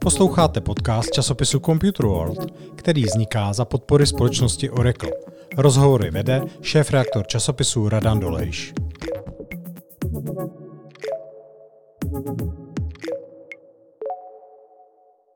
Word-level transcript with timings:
Posloucháte 0.00 0.60
podcast 0.60 1.10
časopisu 1.10 1.60
Computer 1.60 2.06
World, 2.06 2.38
který 2.76 3.04
vzniká 3.04 3.52
za 3.52 3.64
podpory 3.64 4.06
společnosti 4.06 4.70
Oracle. 4.70 5.10
Rozhovory 5.58 6.10
vede 6.10 6.42
šéf-reaktor 6.60 7.26
časopisu 7.26 7.88
Radan 7.88 8.20
Dolejš. 8.20 8.72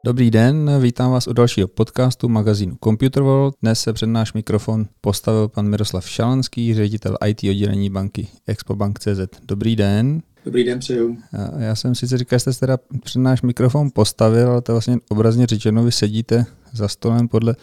Dobrý 0.04 0.30
den, 0.30 0.70
vítám 0.80 1.12
vás 1.12 1.26
u 1.26 1.32
dalšího 1.32 1.68
podcastu 1.68 2.28
magazínu 2.28 2.76
Computer 2.84 3.22
World. 3.22 3.54
Dnes 3.62 3.80
se 3.80 3.92
před 3.92 4.06
náš 4.06 4.32
mikrofon 4.32 4.86
postavil 5.00 5.48
pan 5.48 5.68
Miroslav 5.68 6.08
Šalanský, 6.08 6.74
ředitel 6.74 7.16
IT 7.26 7.44
oddělení 7.44 7.90
banky 7.90 8.28
Expobank.cz. 8.46 9.40
Dobrý 9.44 9.76
den. 9.76 10.22
Dobrý 10.46 10.64
den, 10.64 10.78
přeju. 10.78 11.16
Já 11.58 11.74
jsem 11.74 11.94
sice 11.94 12.18
říkal, 12.18 12.38
že 12.38 12.40
jste 12.40 12.52
teda 12.52 12.78
před 13.04 13.18
náš 13.18 13.42
mikrofon 13.42 13.90
postavil, 13.94 14.50
ale 14.50 14.62
to 14.62 14.72
vlastně 14.72 14.96
obrazně 15.08 15.46
řečeno, 15.46 15.84
vy 15.84 15.92
sedíte 15.92 16.46
za 16.72 16.88
stolem 16.88 17.28
podle 17.28 17.56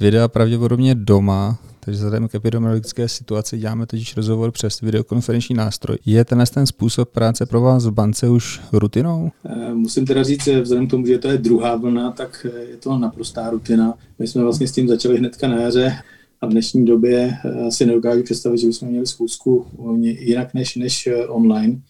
videa 0.00 0.28
pravděpodobně 0.28 0.94
doma, 0.94 1.58
takže 1.80 1.96
vzhledem 1.96 2.28
k 2.28 2.34
epidemiologické 2.34 3.08
situaci 3.08 3.58
děláme 3.58 3.86
totiž 3.86 4.16
rozhovor 4.16 4.50
přes 4.50 4.80
videokonferenční 4.80 5.54
nástroj. 5.54 5.98
Je 6.06 6.24
tenhle 6.24 6.46
ten 6.46 6.66
způsob 6.66 7.08
práce 7.08 7.46
pro 7.46 7.60
vás 7.60 7.86
v 7.86 7.90
bance 7.90 8.28
už 8.28 8.60
rutinou? 8.72 9.30
Eh, 9.44 9.74
musím 9.74 10.06
teda 10.06 10.22
říct, 10.22 10.44
že 10.44 10.60
vzhledem 10.60 10.86
k 10.86 10.90
tomu, 10.90 11.06
že 11.06 11.18
to 11.18 11.28
je 11.28 11.38
druhá 11.38 11.76
vlna, 11.76 12.10
tak 12.10 12.46
eh, 12.50 12.58
je 12.70 12.76
to 12.76 12.98
naprostá 12.98 13.50
rutina. 13.50 13.94
My 14.18 14.26
jsme 14.26 14.42
vlastně 14.42 14.68
s 14.68 14.72
tím 14.72 14.88
začali 14.88 15.18
hnedka 15.18 15.48
na 15.48 15.60
jaře 15.60 15.92
a 16.40 16.46
v 16.46 16.50
dnešní 16.50 16.86
době 16.86 17.38
eh, 17.44 17.70
si 17.70 17.86
nedokážu 17.86 18.22
představit, 18.22 18.58
že 18.58 18.66
bychom 18.66 18.88
měli 18.88 19.06
zkusku 19.06 19.66
jinak 20.02 20.54
než, 20.54 20.76
než 20.76 21.08
online. 21.28 21.80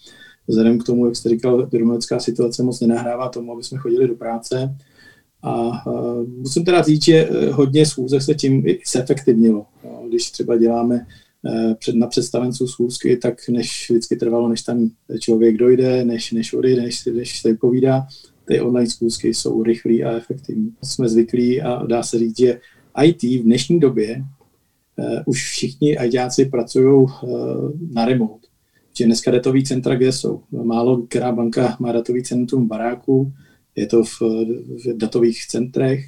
Vzhledem 0.48 0.78
k 0.78 0.84
tomu, 0.84 1.06
jak 1.06 1.16
jste 1.16 1.28
říkal, 1.28 1.62
epidemiologická 1.62 2.20
situace 2.20 2.62
moc 2.62 2.80
nenahrává 2.80 3.28
tomu, 3.28 3.52
aby 3.52 3.62
jsme 3.62 3.78
chodili 3.78 4.08
do 4.08 4.14
práce 4.14 4.76
a 5.42 5.86
uh, 5.86 6.28
musím 6.28 6.64
teda 6.64 6.82
říct, 6.82 7.04
že 7.04 7.28
e, 7.28 7.50
hodně 7.50 7.86
schůzek 7.86 8.22
se 8.22 8.34
tím 8.34 8.66
i 8.66 8.78
zefektivnilo. 8.92 9.66
Když 10.08 10.30
třeba 10.30 10.56
děláme 10.56 11.06
uh, 11.42 11.74
před, 11.74 11.94
na 11.94 12.06
představenců 12.06 12.66
schůzky, 12.66 13.16
tak 13.16 13.48
než 13.48 13.90
vždycky 13.90 14.16
trvalo, 14.16 14.48
než 14.48 14.62
tam 14.62 14.90
člověk 15.20 15.56
dojde, 15.56 16.04
než, 16.04 16.32
než 16.32 16.52
odejde, 16.52 16.82
než, 16.82 17.04
než 17.04 17.40
se 17.40 17.48
vypovídá, 17.48 18.06
ty 18.44 18.60
online 18.60 18.90
schůzky 18.90 19.34
jsou 19.34 19.62
rychlé 19.62 19.94
a 19.94 20.16
efektivní. 20.16 20.74
Jsme 20.82 21.08
zvyklí 21.08 21.62
a 21.62 21.86
dá 21.86 22.02
se 22.02 22.18
říct, 22.18 22.38
že 22.38 22.60
IT 23.04 23.22
v 23.22 23.42
dnešní 23.42 23.80
době 23.80 24.24
uh, 24.96 25.18
už 25.26 25.42
všichni 25.50 25.96
ITáci 26.04 26.44
pracují 26.44 26.86
uh, 26.86 27.10
na 27.92 28.04
remote. 28.04 28.46
Že 28.98 29.04
dneska 29.04 29.30
datový 29.30 29.64
centra, 29.64 29.94
kde 29.94 30.12
jsou? 30.12 30.42
Málo 30.50 31.02
která 31.02 31.32
banka 31.32 31.76
má 31.80 31.92
datový 31.92 32.22
centrum 32.22 32.64
v 32.64 32.68
baráku, 32.68 33.32
je 33.76 33.86
to 33.86 34.04
v, 34.04 34.20
v 34.84 34.96
datových 34.96 35.46
centrech 35.46 36.04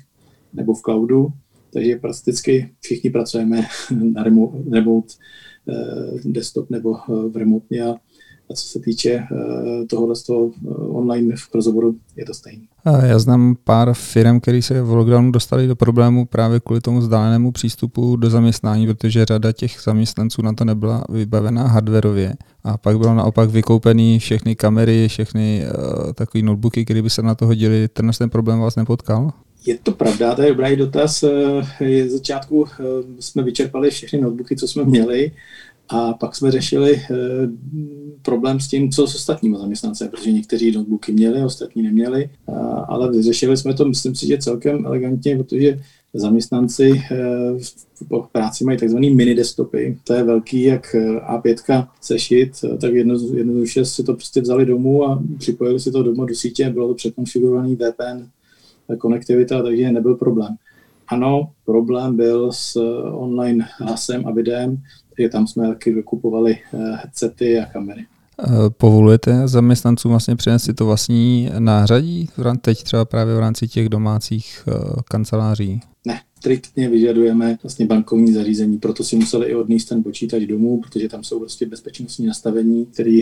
nebo 0.52 0.74
v 0.74 0.82
cloudu, 0.82 1.28
takže 1.72 1.96
prakticky 1.96 2.70
všichni 2.80 3.10
pracujeme 3.10 3.66
na 4.14 4.22
remote, 4.22 4.70
remote 4.70 5.14
eh, 5.68 6.20
desktop 6.24 6.70
nebo 6.70 6.96
eh, 6.96 7.28
v 7.28 7.36
remotně 7.36 7.82
a 7.82 7.88
a 7.88 7.96
co 8.54 8.68
se 8.68 8.80
týče 8.80 9.10
eh, 9.10 9.26
tohohle 9.86 10.16
z 10.16 10.22
toho 10.22 10.50
online 10.88 11.36
v 11.36 11.54
rozhovoru, 11.54 11.94
je 12.16 12.24
to 12.24 12.34
stejné. 12.34 12.64
Já 13.06 13.18
znám 13.18 13.56
pár 13.64 13.94
firm, 13.94 14.40
které 14.40 14.62
se 14.62 14.82
v 14.82 14.90
lockdownu 14.90 15.32
dostali 15.32 15.66
do 15.66 15.76
problému 15.76 16.26
právě 16.26 16.60
kvůli 16.60 16.80
tomu 16.80 16.98
vzdálenému 16.98 17.52
přístupu 17.52 18.16
do 18.16 18.30
zaměstnání, 18.30 18.86
protože 18.86 19.24
řada 19.24 19.52
těch 19.52 19.76
zaměstnanců 19.84 20.42
na 20.42 20.52
to 20.52 20.64
nebyla 20.64 21.04
vybavená 21.08 21.66
hardwareově. 21.66 22.34
A 22.64 22.76
pak 22.76 22.98
bylo 22.98 23.14
naopak 23.14 23.50
vykoupený 23.50 24.18
všechny 24.18 24.56
kamery, 24.56 25.08
všechny 25.08 25.64
uh, 25.64 26.12
takové 26.12 26.42
notebooky, 26.42 26.84
které 26.84 27.02
by 27.02 27.10
se 27.10 27.22
na 27.22 27.34
to 27.34 27.46
hodili. 27.46 27.88
Ten 27.88 28.10
ten 28.18 28.30
problém 28.30 28.58
vás 28.58 28.76
nepotkal? 28.76 29.32
Je 29.66 29.78
to 29.82 29.92
pravda, 29.92 30.34
to 30.34 30.42
je 30.42 30.48
dobrý 30.48 30.76
dotaz. 30.76 31.24
Z 31.80 32.10
začátku 32.10 32.66
jsme 33.20 33.42
vyčerpali 33.42 33.90
všechny 33.90 34.20
notebooky, 34.20 34.56
co 34.56 34.68
jsme 34.68 34.84
měli 34.84 35.32
a 35.88 36.12
pak 36.12 36.36
jsme 36.36 36.50
řešili 36.50 36.96
eh, 36.96 37.14
problém 38.22 38.60
s 38.60 38.68
tím, 38.68 38.90
co 38.90 39.06
s 39.06 39.14
ostatními 39.14 39.56
zaměstnance, 39.56 40.08
protože 40.08 40.32
někteří 40.32 40.72
notebooky 40.72 41.12
měli, 41.12 41.44
ostatní 41.44 41.82
neměli, 41.82 42.30
ale 42.88 43.10
vyřešili 43.10 43.56
jsme 43.56 43.74
to, 43.74 43.84
myslím 43.84 44.14
si, 44.14 44.26
že 44.26 44.38
celkem 44.38 44.86
elegantně, 44.86 45.36
protože 45.36 45.78
zaměstnanci 46.14 47.02
eh, 47.10 47.16
v 48.00 48.32
práci 48.32 48.64
mají 48.64 48.78
takzvaný 48.78 49.14
mini 49.14 49.34
desktopy. 49.34 49.98
To 50.04 50.14
je 50.14 50.22
velký 50.22 50.62
jak 50.62 50.94
eh, 50.94 51.20
A5 51.20 51.88
sešit, 52.00 52.50
tak 52.80 52.94
jedno, 52.94 53.14
jednoduše 53.34 53.84
si 53.84 54.02
to 54.02 54.14
prostě 54.14 54.40
vzali 54.40 54.66
domů 54.66 55.04
a 55.04 55.22
připojili 55.38 55.80
si 55.80 55.90
to 55.90 56.02
doma 56.02 56.24
do 56.24 56.34
sítě, 56.34 56.70
bylo 56.70 56.88
to 56.88 56.94
překonfigurovaný 56.94 57.76
VPN 57.76 58.26
konektivita, 58.98 59.62
takže 59.62 59.92
nebyl 59.92 60.14
problém. 60.14 60.56
Ano, 61.08 61.50
problém 61.64 62.16
byl 62.16 62.52
s 62.52 62.76
online 63.12 63.68
hlasem 63.78 64.26
a 64.26 64.30
videem, 64.30 64.82
takže 65.16 65.28
tam 65.28 65.46
jsme 65.46 65.68
taky 65.68 65.92
vykupovali 65.92 66.58
eh, 66.74 66.78
headsety 66.78 67.60
a 67.60 67.66
kamery. 67.66 68.06
Eh, 68.42 68.70
povolujete 68.70 69.48
zaměstnancům 69.48 70.10
vlastně 70.10 70.36
přinést 70.36 70.64
si 70.64 70.74
to 70.74 70.86
vlastní 70.86 71.50
nářadí, 71.58 72.28
teď 72.60 72.82
třeba 72.82 73.04
právě 73.04 73.34
v 73.34 73.38
rámci 73.38 73.68
těch 73.68 73.88
domácích 73.88 74.64
eh, 74.68 74.72
kanceláří? 75.10 75.80
Ne, 76.06 76.20
striktně 76.38 76.88
vyžadujeme 76.88 77.58
vlastně 77.62 77.86
bankovní 77.86 78.32
zařízení, 78.32 78.78
proto 78.78 79.04
si 79.04 79.16
museli 79.16 79.46
i 79.46 79.54
odníst 79.54 79.88
ten 79.88 80.02
počítač 80.02 80.42
domů, 80.42 80.80
protože 80.80 81.08
tam 81.08 81.24
jsou 81.24 81.38
prostě 81.38 81.66
bezpečnostní 81.66 82.26
nastavení, 82.26 82.86
které 82.86 83.20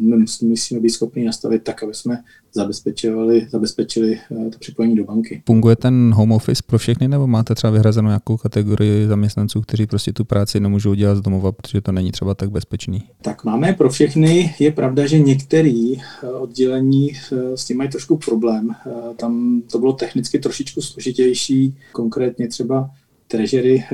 my 0.00 0.16
musíme 0.42 0.80
být 0.80 0.90
schopni 0.90 1.24
nastavit 1.24 1.62
tak, 1.62 1.82
aby 1.82 1.94
jsme 1.94 2.22
zabezpečovali, 2.52 3.46
zabezpečili 3.50 4.18
to 4.28 4.58
připojení 4.58 4.96
do 4.96 5.04
banky. 5.04 5.42
Funguje 5.46 5.76
ten 5.76 6.12
home 6.14 6.32
office 6.32 6.62
pro 6.66 6.78
všechny, 6.78 7.08
nebo 7.08 7.26
máte 7.26 7.54
třeba 7.54 7.70
vyhrazenou 7.70 8.08
nějakou 8.08 8.36
kategorii 8.36 9.06
zaměstnanců, 9.06 9.60
kteří 9.60 9.86
prostě 9.86 10.12
tu 10.12 10.24
práci 10.24 10.60
nemůžou 10.60 10.94
dělat 10.94 11.14
z 11.14 11.20
domova, 11.20 11.52
protože 11.52 11.80
to 11.80 11.92
není 11.92 12.12
třeba 12.12 12.34
tak 12.34 12.50
bezpečný? 12.50 13.02
Tak 13.22 13.44
máme 13.44 13.72
pro 13.72 13.90
všechny. 13.90 14.54
Je 14.58 14.72
pravda, 14.72 15.06
že 15.06 15.18
některé 15.18 15.92
oddělení 16.38 17.12
s 17.54 17.64
tím 17.64 17.76
mají 17.76 17.90
trošku 17.90 18.16
problém. 18.16 18.70
Tam 19.16 19.62
to 19.72 19.78
bylo 19.78 19.92
technicky 19.92 20.38
trošičku 20.38 20.80
složitější, 20.80 21.74
konkrétně 21.92 22.45
třeba 22.48 22.90
treasury 23.28 23.84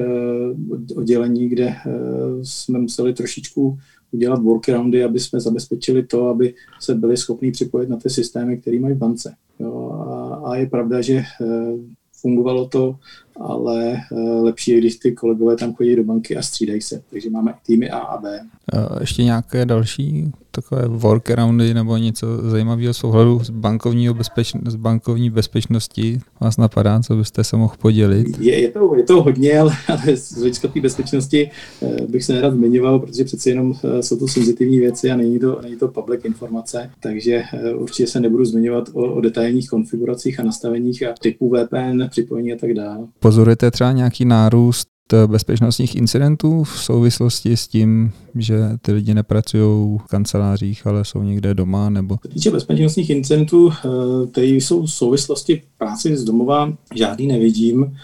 oddělení, 0.96 1.48
kde 1.48 1.74
jsme 2.42 2.78
museli 2.78 3.12
trošičku 3.12 3.78
udělat 4.12 4.42
workaroundy, 4.42 5.04
aby 5.04 5.20
jsme 5.20 5.40
zabezpečili 5.40 6.02
to, 6.02 6.28
aby 6.28 6.54
se 6.80 6.94
byli 6.94 7.16
schopni 7.16 7.52
připojit 7.52 7.88
na 7.88 7.96
ty 7.96 8.10
systémy, 8.10 8.58
které 8.58 8.80
mají 8.80 8.94
v 8.94 8.98
bance. 8.98 9.34
Jo, 9.60 9.90
a, 9.90 10.34
a 10.50 10.56
je 10.56 10.66
pravda, 10.66 11.00
že 11.00 11.14
e, 11.14 11.24
fungovalo 12.12 12.68
to, 12.68 12.96
ale 13.40 13.92
e, 13.92 14.20
lepší 14.20 14.70
je, 14.70 14.78
když 14.78 14.96
ty 14.96 15.12
kolegové 15.12 15.56
tam 15.56 15.74
chodí 15.74 15.96
do 15.96 16.04
banky 16.04 16.36
a 16.36 16.42
střídají 16.42 16.80
se. 16.80 17.02
Takže 17.10 17.30
máme 17.30 17.54
týmy 17.66 17.90
A 17.90 17.98
a 17.98 18.20
B. 18.20 18.40
Ještě 19.00 19.24
nějaké 19.24 19.66
další 19.66 20.32
takové 20.52 20.88
workaroundy 20.88 21.74
nebo 21.74 21.96
něco 21.96 22.50
zajímavého 22.50 22.94
z 22.94 23.04
ohledu 23.04 23.40
z, 23.44 23.50
bankovního 23.50 24.14
bezpečno, 24.14 24.60
z 24.66 24.76
bankovní 24.76 25.30
bezpečnosti 25.30 26.20
vás 26.40 26.56
napadá, 26.56 27.00
co 27.00 27.16
byste 27.16 27.44
se 27.44 27.56
mohl 27.56 27.74
podělit? 27.78 28.26
Je, 28.40 28.60
je, 28.60 28.70
to, 28.70 28.96
je 28.96 29.02
to 29.02 29.22
hodně, 29.22 29.58
ale, 29.58 29.72
ale 29.88 30.16
z 30.16 30.36
hlediska 30.36 30.68
té 30.68 30.80
bezpečnosti 30.80 31.50
eh, 31.82 32.06
bych 32.08 32.24
se 32.24 32.32
nerad 32.32 32.54
zmiňoval, 32.54 32.98
protože 32.98 33.24
přeci 33.24 33.48
jenom 33.48 33.74
eh, 33.84 34.02
jsou 34.02 34.16
to 34.16 34.28
senzitivní 34.28 34.78
věci 34.78 35.10
a 35.10 35.16
není 35.16 35.38
to, 35.38 35.60
není 35.62 35.76
to 35.76 35.88
public 35.88 36.24
informace, 36.24 36.90
takže 37.00 37.42
eh, 37.52 37.74
určitě 37.74 38.06
se 38.06 38.20
nebudu 38.20 38.44
zmiňovat 38.44 38.88
o, 38.92 39.14
o 39.14 39.20
detailních 39.20 39.68
konfiguracích 39.68 40.40
a 40.40 40.42
nastaveních 40.42 41.02
a 41.02 41.14
typů 41.20 41.50
VPN, 41.50 42.02
připojení 42.10 42.52
a 42.52 42.56
tak 42.56 42.74
dále. 42.74 43.06
Pozorujete 43.22 43.70
třeba 43.70 43.92
nějaký 43.92 44.24
nárůst 44.24 44.88
bezpečnostních 45.26 45.96
incidentů 45.96 46.64
v 46.64 46.78
souvislosti 46.80 47.56
s 47.56 47.68
tím, 47.68 48.12
že 48.34 48.56
ty 48.82 48.92
lidi 48.92 49.14
nepracují 49.14 49.98
v 49.98 50.06
kancelářích, 50.10 50.86
ale 50.86 51.04
jsou 51.04 51.22
někde 51.22 51.54
doma? 51.54 51.90
Nebo... 51.90 52.16
Co 52.22 52.28
týče 52.28 52.50
bezpečnostních 52.50 53.10
incidentů, 53.10 53.70
eh, 53.72 54.26
které 54.26 54.46
jsou 54.46 54.82
v 54.82 54.90
souvislosti 54.90 55.62
práci 55.78 56.16
z 56.16 56.24
domova, 56.24 56.72
žádný 56.94 57.26
nevidím. 57.26 57.96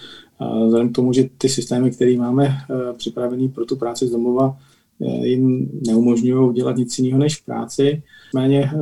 Vzhledem 0.64 0.92
k 0.92 0.94
tomu, 0.94 1.12
že 1.12 1.28
ty 1.38 1.48
systémy, 1.48 1.90
které 1.90 2.16
máme 2.16 2.46
eh, 2.46 2.92
připravené 2.92 3.48
pro 3.48 3.64
tu 3.64 3.76
práci 3.76 4.06
z 4.06 4.10
domova, 4.10 4.56
eh, 5.00 5.26
jim 5.26 5.70
neumožňují 5.86 6.54
dělat 6.54 6.76
nic 6.76 6.98
jiného 6.98 7.18
než 7.18 7.36
práci. 7.36 8.02
Nicméně 8.28 8.72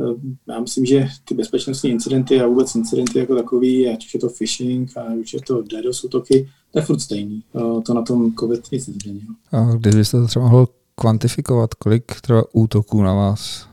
já 0.49 0.59
myslím, 0.59 0.85
že 0.85 1.07
ty 1.25 1.35
bezpečnostní 1.35 1.89
incidenty 1.89 2.41
a 2.41 2.47
vůbec 2.47 2.75
incidenty 2.75 3.19
jako 3.19 3.35
takový, 3.35 3.89
ať 3.89 4.05
už 4.05 4.13
je 4.13 4.19
to 4.19 4.29
phishing, 4.29 4.97
ať 4.97 5.17
už 5.17 5.33
je 5.33 5.41
to 5.41 5.61
DDoS 5.61 6.03
útoky, 6.03 6.49
to 6.71 6.79
je 6.79 6.85
furt 6.85 6.99
stejný. 6.99 7.43
To 7.85 7.93
na 7.93 8.01
tom 8.01 8.35
COVID 8.35 8.71
nic 8.71 8.87
nezměnilo. 8.87 9.33
A 9.51 9.75
když 9.75 9.95
byste 9.95 10.17
to 10.17 10.27
třeba 10.27 10.45
mohl 10.45 10.67
kvantifikovat, 10.95 11.73
kolik 11.73 12.21
třeba 12.21 12.43
útoků 12.53 13.03
na 13.03 13.13
vás 13.13 13.67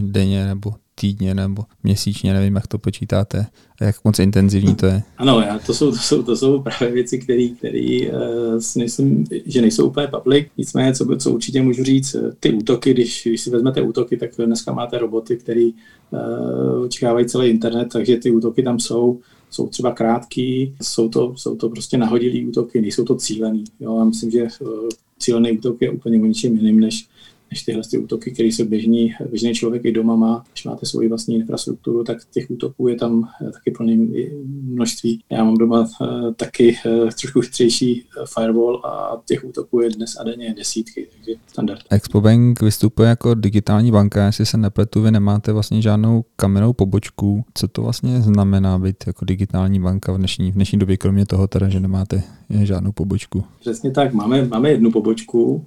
denně 0.00 0.46
nebo 0.46 0.74
týdně 0.94 1.34
nebo 1.34 1.64
měsíčně, 1.82 2.32
nevím, 2.32 2.54
jak 2.54 2.66
to 2.66 2.78
počítáte 2.78 3.46
a 3.80 3.84
jak 3.84 3.96
moc 4.04 4.18
intenzivní 4.18 4.74
to 4.74 4.86
je. 4.86 5.02
Ano, 5.18 5.40
já, 5.40 5.58
to, 5.58 5.74
jsou, 5.74 5.90
to, 5.90 5.96
jsou, 5.96 6.22
to 6.22 6.36
jsou 6.36 6.62
právě 6.62 6.90
věci, 6.94 7.18
které 7.18 7.48
si 8.58 8.78
myslím, 8.78 9.24
že 9.46 9.60
nejsou 9.60 9.86
úplně 9.86 10.06
public. 10.06 10.46
Nicméně, 10.58 10.94
co, 10.94 11.16
co 11.16 11.30
určitě 11.30 11.62
můžu 11.62 11.84
říct, 11.84 12.14
eh, 12.14 12.32
ty 12.40 12.52
útoky, 12.52 12.94
když, 12.94 13.22
když 13.26 13.40
si 13.40 13.50
vezmete 13.50 13.82
útoky, 13.82 14.16
tak 14.16 14.30
dneska 14.36 14.72
máte 14.72 14.98
roboty, 14.98 15.36
které 15.36 15.70
uh, 16.10 16.82
očekávají 16.84 17.26
celý 17.26 17.48
internet, 17.48 17.88
takže 17.92 18.16
ty 18.16 18.30
útoky 18.30 18.62
tam 18.62 18.80
jsou 18.80 19.20
jsou 19.52 19.68
třeba 19.68 19.92
krátký, 19.92 20.74
jsou 20.82 21.08
to, 21.08 21.34
jsou 21.36 21.56
to 21.56 21.68
prostě 21.68 21.98
nahodilý 21.98 22.46
útoky, 22.46 22.80
nejsou 22.80 23.04
to 23.04 23.14
cílený. 23.14 23.64
Jo? 23.80 23.98
Já 23.98 24.04
myslím, 24.04 24.30
že 24.30 24.46
cílený 25.18 25.58
útok 25.58 25.82
je 25.82 25.90
úplně 25.90 26.22
o 26.22 26.26
ničem 26.26 26.56
jiným, 26.56 26.80
než 26.80 27.08
než 27.52 27.62
tyhle 27.62 27.82
ty 27.90 27.98
útoky, 27.98 28.30
které 28.30 28.52
se 28.52 28.64
běžný, 28.64 29.14
běžný 29.30 29.54
člověk 29.54 29.84
i 29.84 29.92
doma 29.92 30.16
má. 30.16 30.44
Když 30.52 30.64
máte 30.64 30.86
svoji 30.86 31.08
vlastní 31.08 31.34
infrastrukturu, 31.34 32.04
tak 32.04 32.18
těch 32.30 32.50
útoků 32.50 32.88
je 32.88 32.96
tam 32.96 33.28
eh, 33.42 33.50
taky 33.50 33.70
plné 33.70 34.06
množství. 34.62 35.20
Já 35.30 35.44
mám 35.44 35.54
doma 35.54 35.80
uh, 35.80 36.32
taky 36.34 36.76
uh, 36.86 37.10
trošku 37.20 37.40
chytřejší 37.40 38.04
firewall 38.34 38.80
a 38.84 39.22
těch 39.28 39.44
útoků 39.44 39.80
je 39.80 39.90
dnes 39.90 40.16
a 40.20 40.24
denně 40.24 40.54
desítky, 40.56 41.08
takže 41.12 41.40
standard. 41.46 41.80
Expobank 41.90 42.62
vystupuje 42.62 43.08
jako 43.08 43.34
digitální 43.34 43.90
banka, 43.90 44.26
jestli 44.26 44.46
se 44.46 44.56
nepletu, 44.56 45.02
vy 45.02 45.10
nemáte 45.10 45.52
vlastně 45.52 45.82
žádnou 45.82 46.24
kamennou 46.36 46.72
pobočku. 46.72 47.44
Co 47.54 47.68
to 47.68 47.82
vlastně 47.82 48.20
znamená 48.20 48.78
být 48.78 48.96
jako 49.06 49.24
digitální 49.24 49.80
banka 49.80 50.12
v 50.12 50.18
dnešní, 50.18 50.50
v 50.50 50.54
dnešní 50.54 50.78
době, 50.78 50.96
kromě 50.96 51.26
toho 51.26 51.46
teda, 51.46 51.68
že 51.68 51.80
nemáte 51.80 52.22
žádnou 52.50 52.92
pobočku? 52.92 53.44
Přesně 53.60 53.90
tak, 53.90 54.12
máme, 54.12 54.44
máme 54.44 54.70
jednu 54.70 54.90
pobočku, 54.90 55.64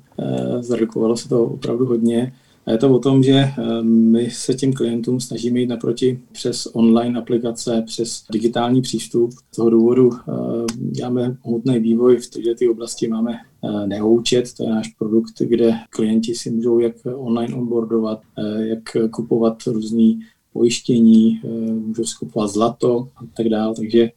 zredukovalo 0.60 1.18
se 1.18 1.30
to 1.30 1.44
opravdu 1.44 1.75
opravdu 1.76 1.86
hodně. 1.86 2.34
A 2.66 2.72
je 2.72 2.78
to 2.78 2.92
o 2.92 3.00
tom, 3.00 3.24
že 3.24 3.34
eh, 3.34 3.84
my 3.84 4.30
se 4.32 4.54
těm 4.54 4.74
klientům 4.74 5.20
snažíme 5.20 5.60
jít 5.60 5.68
naproti 5.68 6.20
přes 6.32 6.68
online 6.74 7.20
aplikace, 7.20 7.84
přes 7.86 8.24
digitální 8.32 8.82
přístup. 8.82 9.32
Z 9.52 9.56
toho 9.56 9.70
důvodu 9.70 10.10
eh, 10.14 10.32
děláme 10.78 11.38
hmotný 11.46 11.80
vývoj 11.80 12.18
v 12.18 12.30
této 12.30 12.72
oblasti. 12.72 13.08
Máme 13.08 13.34
eh, 13.34 13.88
Neoučet, 13.88 14.54
to 14.54 14.64
je 14.64 14.70
náš 14.70 14.88
produkt, 14.88 15.34
kde 15.40 15.74
klienti 15.90 16.36
si 16.36 16.52
můžou 16.52 16.80
jak 16.80 16.96
online 17.16 17.56
onboardovat, 17.56 18.22
jak 18.60 18.98
kupovat 19.12 19.64
různé 19.68 20.14
pojištění, 20.54 21.42
můžou 21.86 22.04
si 22.04 22.16
kupovat 22.20 22.50
zlato 22.50 23.10
a 23.16 23.20
tak 23.38 23.50
dále. 23.50 23.76
Takže 23.76 24.10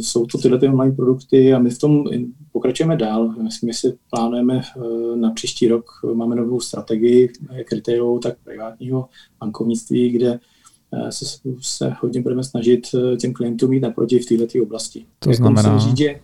jsou 0.00 0.26
to 0.26 0.38
tyhle 0.38 0.58
ty 0.58 0.68
online 0.68 0.94
produkty 0.94 1.54
a 1.54 1.58
my 1.58 1.70
v 1.70 1.78
tom 1.78 2.04
pokračujeme 2.52 2.96
dál. 2.96 3.34
My 3.64 3.74
si 3.74 3.98
plánujeme 4.10 4.60
eh, 4.60 5.16
na 5.16 5.30
příští 5.30 5.68
rok, 5.68 5.84
eh, 6.04 6.14
máme 6.14 6.36
novou 6.36 6.60
strategii, 6.60 7.32
jak 7.52 7.72
retailovou, 7.72 8.18
tak 8.18 8.36
privátního 8.44 9.08
bankovnictví, 9.40 10.10
kde 10.10 10.40
eh, 10.92 11.12
se, 11.12 11.38
se 11.60 11.92
hodně 12.00 12.22
budeme 12.22 12.44
snažit 12.44 12.86
těm 13.20 13.32
klientům 13.32 13.72
jít 13.72 13.80
naproti 13.80 14.18
v 14.18 14.26
této 14.26 14.62
oblasti. 14.62 15.04
To 15.18 15.32
znamená? 15.32 15.78
Říct, 15.78 15.98
že 15.98 16.20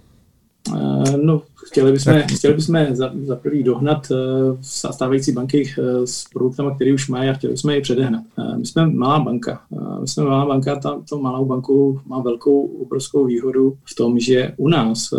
No, 1.23 1.43
chtěli 1.67 1.93
bychom, 1.93 2.15
chtěli 2.37 2.55
bychom 2.55 2.87
za, 2.93 3.13
za 3.23 3.37
prvý 3.37 3.63
dohnat 3.63 4.07
uh, 4.11 4.59
stávající 4.61 5.33
banky 5.33 5.63
uh, 5.79 6.05
s 6.05 6.25
produktami, 6.33 6.71
které 6.75 6.95
už 6.95 7.09
mají 7.09 7.31
a 7.31 7.33
chtěli 7.33 7.53
bychom 7.53 7.71
je 7.71 7.81
předehnat. 7.81 8.25
Uh, 8.39 8.59
my 8.59 8.67
jsme 8.67 8.87
malá 8.87 9.21
banka. 9.21 9.61
Uh, 9.71 10.01
my 10.01 10.09
jsme 10.09 10.25
malá 10.25 10.47
banka, 10.47 10.77
ta, 10.77 11.03
to 11.09 11.19
malou 11.19 11.45
banku 11.45 12.01
má 12.07 12.21
velkou, 12.21 12.67
obrovskou 12.67 13.25
výhodu 13.25 13.77
v 13.85 13.95
tom, 13.95 14.19
že 14.19 14.53
u 14.57 14.69
nás 14.69 15.13
uh, 15.13 15.19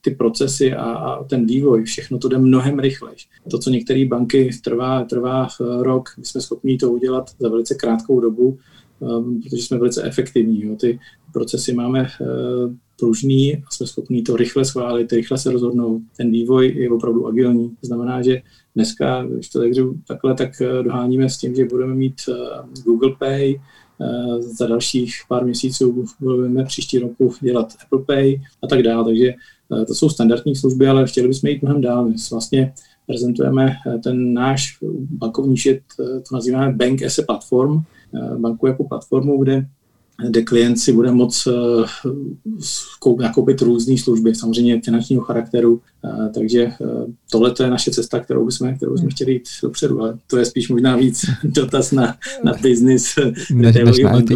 ty 0.00 0.10
procesy 0.10 0.74
a, 0.74 0.84
a 0.84 1.24
ten 1.24 1.46
vývoj, 1.46 1.84
všechno 1.84 2.18
to 2.18 2.28
jde 2.28 2.38
mnohem 2.38 2.78
rychleji. 2.78 3.16
To, 3.50 3.58
co 3.58 3.70
některé 3.70 4.04
banky 4.06 4.50
trvá, 4.64 5.04
trvá 5.04 5.48
uh, 5.60 5.82
rok, 5.82 6.08
my 6.18 6.24
jsme 6.24 6.40
schopni 6.40 6.76
to 6.76 6.90
udělat 6.90 7.30
za 7.38 7.48
velice 7.48 7.74
krátkou 7.74 8.20
dobu, 8.20 8.58
um, 8.98 9.40
protože 9.42 9.62
jsme 9.62 9.78
velice 9.78 10.02
efektivní. 10.02 10.62
Jo. 10.64 10.76
Ty 10.76 10.98
procesy 11.32 11.74
máme 11.74 12.08
uh, 12.20 12.72
pružný 12.98 13.56
a 13.56 13.60
jsme 13.70 13.86
schopni 13.86 14.22
to 14.22 14.36
rychle 14.36 14.64
schválit, 14.64 15.12
rychle 15.12 15.38
se 15.38 15.52
rozhodnout. 15.52 16.02
Ten 16.16 16.30
vývoj 16.30 16.68
je 16.76 16.90
opravdu 16.90 17.26
agilní. 17.26 17.70
To 17.80 17.86
znamená, 17.86 18.22
že 18.22 18.42
dneska, 18.74 19.24
když 19.24 19.48
to 19.48 19.60
tak 19.60 19.70
takhle, 20.06 20.34
tak 20.34 20.50
eh, 20.60 20.82
doháníme 20.82 21.30
s 21.30 21.38
tím, 21.38 21.54
že 21.54 21.64
budeme 21.64 21.94
mít 21.94 22.14
eh, 22.28 22.32
Google 22.84 23.16
Pay, 23.18 23.54
eh, 23.54 24.42
za 24.42 24.66
dalších 24.66 25.14
pár 25.28 25.44
měsíců 25.44 26.04
budeme 26.20 26.64
příští 26.64 26.98
roku 26.98 27.34
dělat 27.40 27.72
Apple 27.84 28.04
Pay 28.06 28.40
a 28.62 28.66
tak 28.66 28.82
dále. 28.82 29.04
Takže 29.04 29.34
to 29.86 29.94
jsou 29.94 30.08
standardní 30.08 30.56
služby, 30.56 30.88
ale 30.88 31.06
chtěli 31.06 31.28
bychom 31.28 31.50
jít 31.50 31.62
mnohem 31.62 31.80
dál. 31.80 32.04
My 32.04 32.14
vlastně 32.30 32.72
prezentujeme 33.06 33.72
ten 34.02 34.34
náš 34.34 34.78
bankovní 35.10 35.56
šit, 35.56 35.80
to 35.96 36.34
nazýváme 36.34 36.72
Bank 36.72 37.02
as 37.02 37.18
a 37.18 37.22
Platform, 37.22 37.82
banku 38.38 38.66
jako 38.66 38.84
platformu, 38.84 39.42
kde 39.42 39.66
kde 40.24 40.42
klient 40.42 40.76
si 40.76 40.92
bude 40.92 41.12
moct 41.12 41.48
eh, 41.48 43.20
nakoupit 43.20 43.62
různé 43.62 43.98
služby, 43.98 44.34
samozřejmě 44.34 44.80
finančního 44.84 45.22
charakteru, 45.22 45.80
eh, 46.04 46.30
takže 46.34 46.62
eh, 46.62 46.86
tohle 47.30 47.54
je 47.62 47.70
naše 47.70 47.90
cesta, 47.90 48.20
kterou 48.20 48.46
bychom, 48.46 48.76
kterou 48.76 48.92
bychom 48.92 49.08
chtěli 49.08 49.32
jít 49.32 49.48
dopředu, 49.62 50.00
ale 50.00 50.18
to 50.26 50.36
je 50.36 50.44
spíš 50.44 50.68
možná 50.68 50.96
víc 50.96 51.24
dotaz 51.44 51.92
na, 51.92 52.16
na 52.44 52.52
business, 52.62 53.14
než, 53.52 53.76
než 53.84 53.98
na 53.98 54.18
IT. 54.18 54.30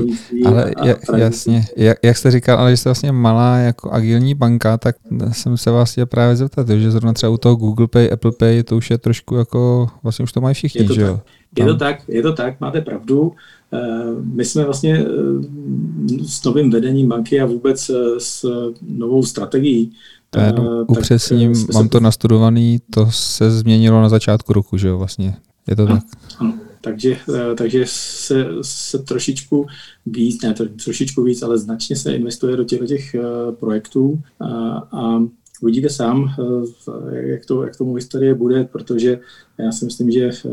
Ale 0.45 0.71
a, 0.71 1.13
a 1.13 1.17
jasně, 1.17 1.65
jak, 1.77 1.99
jak 2.03 2.17
jste 2.17 2.31
říkal, 2.31 2.59
ale 2.59 2.71
že 2.71 2.77
jste 2.77 2.89
vlastně 2.89 3.13
malá 3.13 3.57
jako 3.57 3.91
agilní 3.91 4.35
banka, 4.35 4.79
tak 4.79 4.97
jsem 5.33 5.57
se 5.57 5.71
vás 5.71 5.93
chtěl 5.93 6.07
právě 6.07 6.37
zeptat, 6.37 6.69
že 6.69 6.91
zrovna 6.91 7.13
třeba 7.13 7.31
u 7.31 7.37
toho 7.37 7.57
Google 7.57 7.89
Pay, 7.89 8.13
Apple 8.13 8.33
Pay, 8.33 8.63
to 8.63 8.77
už 8.77 8.91
je 8.91 8.99
trošku 8.99 9.37
jako, 9.37 9.89
vlastně 10.03 10.23
už 10.23 10.33
to 10.33 10.41
mají 10.41 10.55
všichni, 10.55 10.83
je 10.83 10.95
že 10.95 11.01
jo? 11.01 11.21
Je 11.59 11.65
to 11.65 11.77
tak, 11.77 12.09
je 12.09 12.23
to 12.23 12.33
tak, 12.33 12.61
máte 12.61 12.81
pravdu. 12.81 13.33
Eh, 13.73 14.15
my 14.23 14.45
jsme 14.45 14.65
vlastně 14.65 14.99
eh, 14.99 16.25
s 16.25 16.45
novým 16.45 16.71
vedením 16.71 17.09
banky 17.09 17.41
a 17.41 17.47
vůbec 17.47 17.91
eh, 17.91 17.95
s 18.19 18.47
novou 18.83 19.23
strategií. 19.23 19.93
Já 20.37 20.47
jenom 20.47 20.85
upřesním, 20.89 21.53
mám 21.75 21.89
to 21.89 22.01
nastudovaný, 22.01 22.79
to 22.91 23.07
se 23.11 23.51
změnilo 23.51 24.03
na 24.03 24.09
začátku 24.09 24.53
roku, 24.53 24.77
že 24.77 24.89
jo, 24.89 24.99
vlastně. 24.99 25.35
Je 25.69 25.77
to 25.77 25.87
tak? 25.87 26.03
Ano, 26.39 26.55
takže, 26.81 27.17
takže 27.57 27.85
se, 27.87 28.47
se 28.63 28.99
trošičku 28.99 29.67
víc, 30.07 30.43
ne 30.43 30.55
trošičku 30.85 31.23
víc, 31.23 31.43
ale 31.43 31.59
značně 31.59 31.97
se 31.97 32.15
investuje 32.15 32.57
do 32.57 32.65
těchto 32.65 32.87
těch 32.87 33.17
projektů 33.61 34.23
a, 34.41 34.47
a 34.93 35.23
uvidíte 35.61 35.89
sám, 35.89 36.35
eh, 36.39 37.27
jak, 37.27 37.47
to, 37.47 37.63
jak 37.65 37.77
tomu 37.77 37.95
historie 37.95 38.35
bude, 38.35 38.65
protože 38.65 39.21
já 39.59 39.73
si 39.73 39.85
myslím, 39.85 40.11
že 40.11 40.29
eh, 40.29 40.49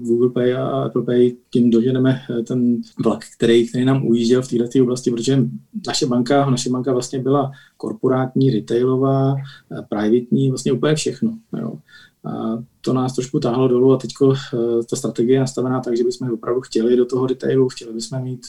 Google 0.00 0.30
Pay 0.30 0.54
a 0.54 0.66
Apple 0.66 1.02
Pay 1.02 1.32
tím 1.50 1.70
doženeme 1.70 2.20
eh, 2.30 2.42
ten 2.42 2.76
vlak, 3.04 3.20
který, 3.36 3.68
který 3.68 3.84
nám 3.84 4.06
ujížděl 4.06 4.42
v 4.42 4.48
této 4.48 4.82
oblasti, 4.82 5.10
protože 5.10 5.38
naše 5.86 6.06
banka, 6.06 6.50
naše 6.50 6.70
banka 6.70 6.92
vlastně 6.92 7.18
byla 7.18 7.52
korporátní, 7.76 8.50
retailová, 8.50 9.36
privatní, 9.88 10.48
vlastně 10.48 10.72
úplně 10.72 10.94
všechno. 10.94 11.38
Jo. 11.60 11.78
To 12.80 12.92
nás 12.92 13.14
trošku 13.14 13.40
táhlo 13.40 13.68
dolů 13.68 13.92
a 13.92 13.96
teď 13.96 14.10
ta 14.90 14.96
strategie 14.96 15.36
je 15.36 15.40
nastavená 15.40 15.80
tak, 15.80 15.96
že 15.96 16.04
bychom 16.04 16.30
opravdu 16.30 16.60
chtěli 16.60 16.96
do 16.96 17.04
toho 17.04 17.26
detailu, 17.26 17.68
chtěli 17.68 17.92
bychom 17.92 18.22
mít 18.22 18.40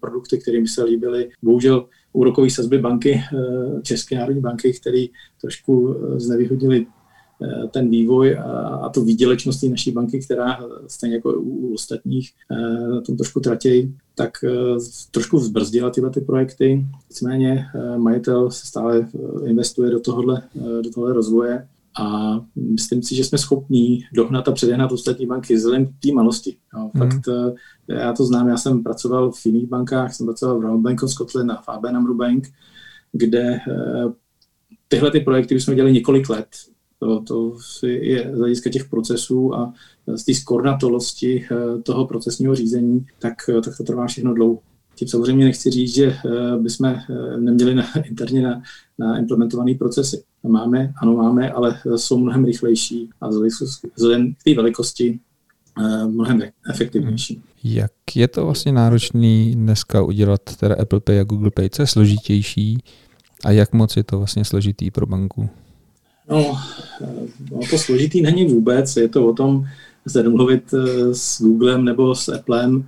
produkty, 0.00 0.38
které 0.38 0.60
by 0.60 0.68
se 0.68 0.84
líbily. 0.84 1.30
Bohužel 1.42 1.86
úrokové 2.12 2.50
sazby 2.50 2.78
banky, 2.78 3.14
eh, 3.14 3.82
České 3.82 4.18
národní 4.18 4.40
banky, 4.40 4.72
které 4.72 5.04
trošku 5.40 5.94
eh, 5.94 6.20
znevýhodnili 6.20 6.86
eh, 6.86 7.68
ten 7.68 7.90
vývoj 7.90 8.38
a, 8.38 8.88
tu 8.88 9.04
výdělečnost 9.04 9.62
naší 9.62 9.90
banky, 9.92 10.20
která 10.20 10.58
stejně 10.86 11.16
jako 11.16 11.32
u 11.32 11.74
ostatních 11.74 12.30
na 12.94 13.00
tom 13.00 13.16
trošku 13.16 13.40
tratějí, 13.40 13.96
tak 14.14 14.30
trošku 15.10 15.38
zbrzdila 15.38 15.90
tyhle 15.90 16.10
ty 16.10 16.20
projekty. 16.20 16.86
Nicméně 17.10 17.66
majitel 17.96 18.50
se 18.50 18.66
stále 18.66 19.08
investuje 19.44 19.90
do 19.90 20.00
tohohle, 20.00 20.42
do 20.82 20.90
tohohle 20.90 21.12
rozvoje 21.14 21.68
a 22.00 22.40
myslím 22.56 23.02
si, 23.02 23.14
že 23.14 23.24
jsme 23.24 23.38
schopní 23.38 24.04
dohnat 24.12 24.48
a 24.48 24.52
předehnat 24.52 24.92
ostatní 24.92 25.26
banky 25.26 25.54
vzhledem 25.54 25.86
k 25.86 25.92
té 26.02 26.12
malosti. 26.12 26.56
Jo. 26.76 26.90
Mm. 26.94 27.00
Fakt, 27.00 27.28
eh, 27.28 27.94
já 27.94 28.12
to 28.12 28.24
znám, 28.24 28.48
já 28.48 28.56
jsem 28.56 28.82
pracoval 28.82 29.32
v 29.32 29.46
jiných 29.46 29.68
bankách, 29.68 30.14
jsem 30.14 30.26
pracoval 30.26 30.58
v 30.58 30.62
Royal 30.62 30.78
Bank 30.78 31.02
of 31.02 31.10
Scotland 31.10 31.50
a 31.50 31.62
v 31.62 31.68
ABN 31.68 31.96
AMRO 31.96 32.14
Bank, 32.14 32.48
kde 33.12 33.40
eh, 33.40 34.12
tyhle 34.88 35.10
ty 35.10 35.20
projekty 35.20 35.60
jsme 35.60 35.74
dělali 35.74 35.92
několik 35.92 36.28
let. 36.28 36.48
To, 36.98 37.20
to 37.20 37.56
je 37.86 38.30
z 38.34 38.38
hlediska 38.38 38.70
těch 38.70 38.88
procesů 38.88 39.54
a 39.54 39.72
z 40.14 40.24
té 40.24 40.34
skornatolosti 40.34 41.46
eh, 41.50 41.82
toho 41.82 42.06
procesního 42.06 42.54
řízení, 42.54 43.06
tak, 43.18 43.34
tak 43.64 43.76
to 43.76 43.84
trvá 43.84 44.06
všechno 44.06 44.34
dlouho. 44.34 44.58
Tím 44.94 45.08
samozřejmě 45.08 45.44
nechci 45.44 45.70
říct, 45.70 45.94
že 45.94 46.16
bychom 46.58 46.94
neměli 47.38 47.74
na, 47.74 47.84
interně 48.04 48.42
na, 48.42 48.62
na 48.98 49.18
implementované 49.18 49.74
procesy. 49.74 50.22
Máme, 50.48 50.92
ano 51.02 51.16
máme, 51.16 51.50
ale 51.50 51.80
jsou 51.96 52.18
mnohem 52.18 52.44
rychlejší 52.44 53.10
a 53.20 53.28
vzhledem 53.96 54.34
k 54.34 54.42
té 54.44 54.54
velikosti 54.54 55.20
eh, 55.78 56.06
mnohem 56.06 56.42
efektivnější. 56.70 57.42
Jak 57.64 57.92
je 58.14 58.28
to 58.28 58.44
vlastně 58.44 58.72
náročný 58.72 59.54
dneska 59.54 60.02
udělat 60.02 60.40
teda 60.56 60.74
Apple 60.80 61.00
Pay 61.00 61.20
a 61.20 61.24
Google 61.24 61.50
Pay, 61.50 61.70
co 61.70 61.82
je 61.82 61.86
složitější 61.86 62.78
a 63.44 63.50
jak 63.50 63.72
moc 63.72 63.96
je 63.96 64.04
to 64.04 64.18
vlastně 64.18 64.44
složitý 64.44 64.90
pro 64.90 65.06
banku? 65.06 65.50
No, 66.30 66.58
no, 67.50 67.60
to 67.70 67.78
složitý 67.78 68.22
není 68.22 68.44
vůbec, 68.44 68.96
je 68.96 69.08
to 69.08 69.26
o 69.26 69.32
tom 69.32 69.64
se 70.06 70.22
domluvit 70.22 70.74
s 71.12 71.42
Googlem 71.42 71.84
nebo 71.84 72.14
s 72.14 72.28
Applem, 72.28 72.84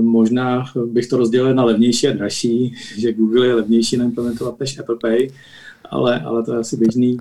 Možná 0.00 0.64
bych 0.86 1.06
to 1.06 1.16
rozdělil 1.16 1.54
na 1.54 1.64
levnější 1.64 2.08
a 2.08 2.12
dražší, 2.12 2.74
že 2.98 3.12
Google 3.12 3.46
je 3.46 3.54
levnější 3.54 3.96
naimplementovat 3.96 4.60
než 4.60 4.78
Apple 4.78 4.96
Pay, 5.00 5.28
ale, 5.90 6.20
ale 6.20 6.42
to 6.42 6.52
je 6.52 6.58
asi 6.58 6.76
běžný. 6.76 7.18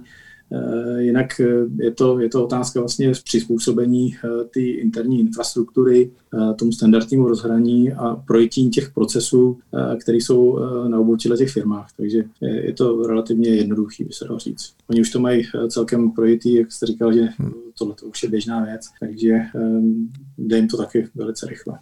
Eh, 0.51 1.01
jinak 1.01 1.39
eh, 1.39 1.45
je 1.83 1.91
to, 1.91 2.19
je 2.19 2.29
to 2.29 2.43
otázka 2.45 2.79
vlastně 2.79 3.11
přizpůsobení 3.23 4.15
eh, 4.15 4.27
ty 4.53 4.69
interní 4.69 5.19
infrastruktury 5.19 6.11
tomu 6.55 6.71
standardnímu 6.71 7.27
rozhraní 7.27 7.93
a 7.93 8.15
projití 8.15 8.69
těch 8.69 8.91
procesů, 8.91 9.59
které 10.01 10.17
jsou 10.17 10.59
na 10.87 10.99
obou 10.99 11.15
těch 11.15 11.51
firmách. 11.51 11.87
Takže 11.97 12.23
je 12.41 12.73
to 12.73 13.07
relativně 13.07 13.49
jednoduchý, 13.49 14.03
by 14.03 14.13
se 14.13 14.25
dalo 14.25 14.39
říct. 14.39 14.73
Oni 14.89 15.01
už 15.01 15.09
to 15.09 15.19
mají 15.19 15.43
celkem 15.69 16.11
projitý, 16.11 16.53
jak 16.53 16.71
jste 16.71 16.85
říkal, 16.85 17.13
že 17.13 17.21
hmm. 17.21 17.53
tohle 17.77 17.95
to 17.95 18.05
už 18.05 18.23
je 18.23 18.29
běžná 18.29 18.65
věc, 18.65 18.81
takže 18.99 19.39
jde 20.37 20.55
jim 20.57 20.67
to 20.67 20.77
taky 20.77 21.07
velice 21.15 21.47
rychle. 21.47 21.77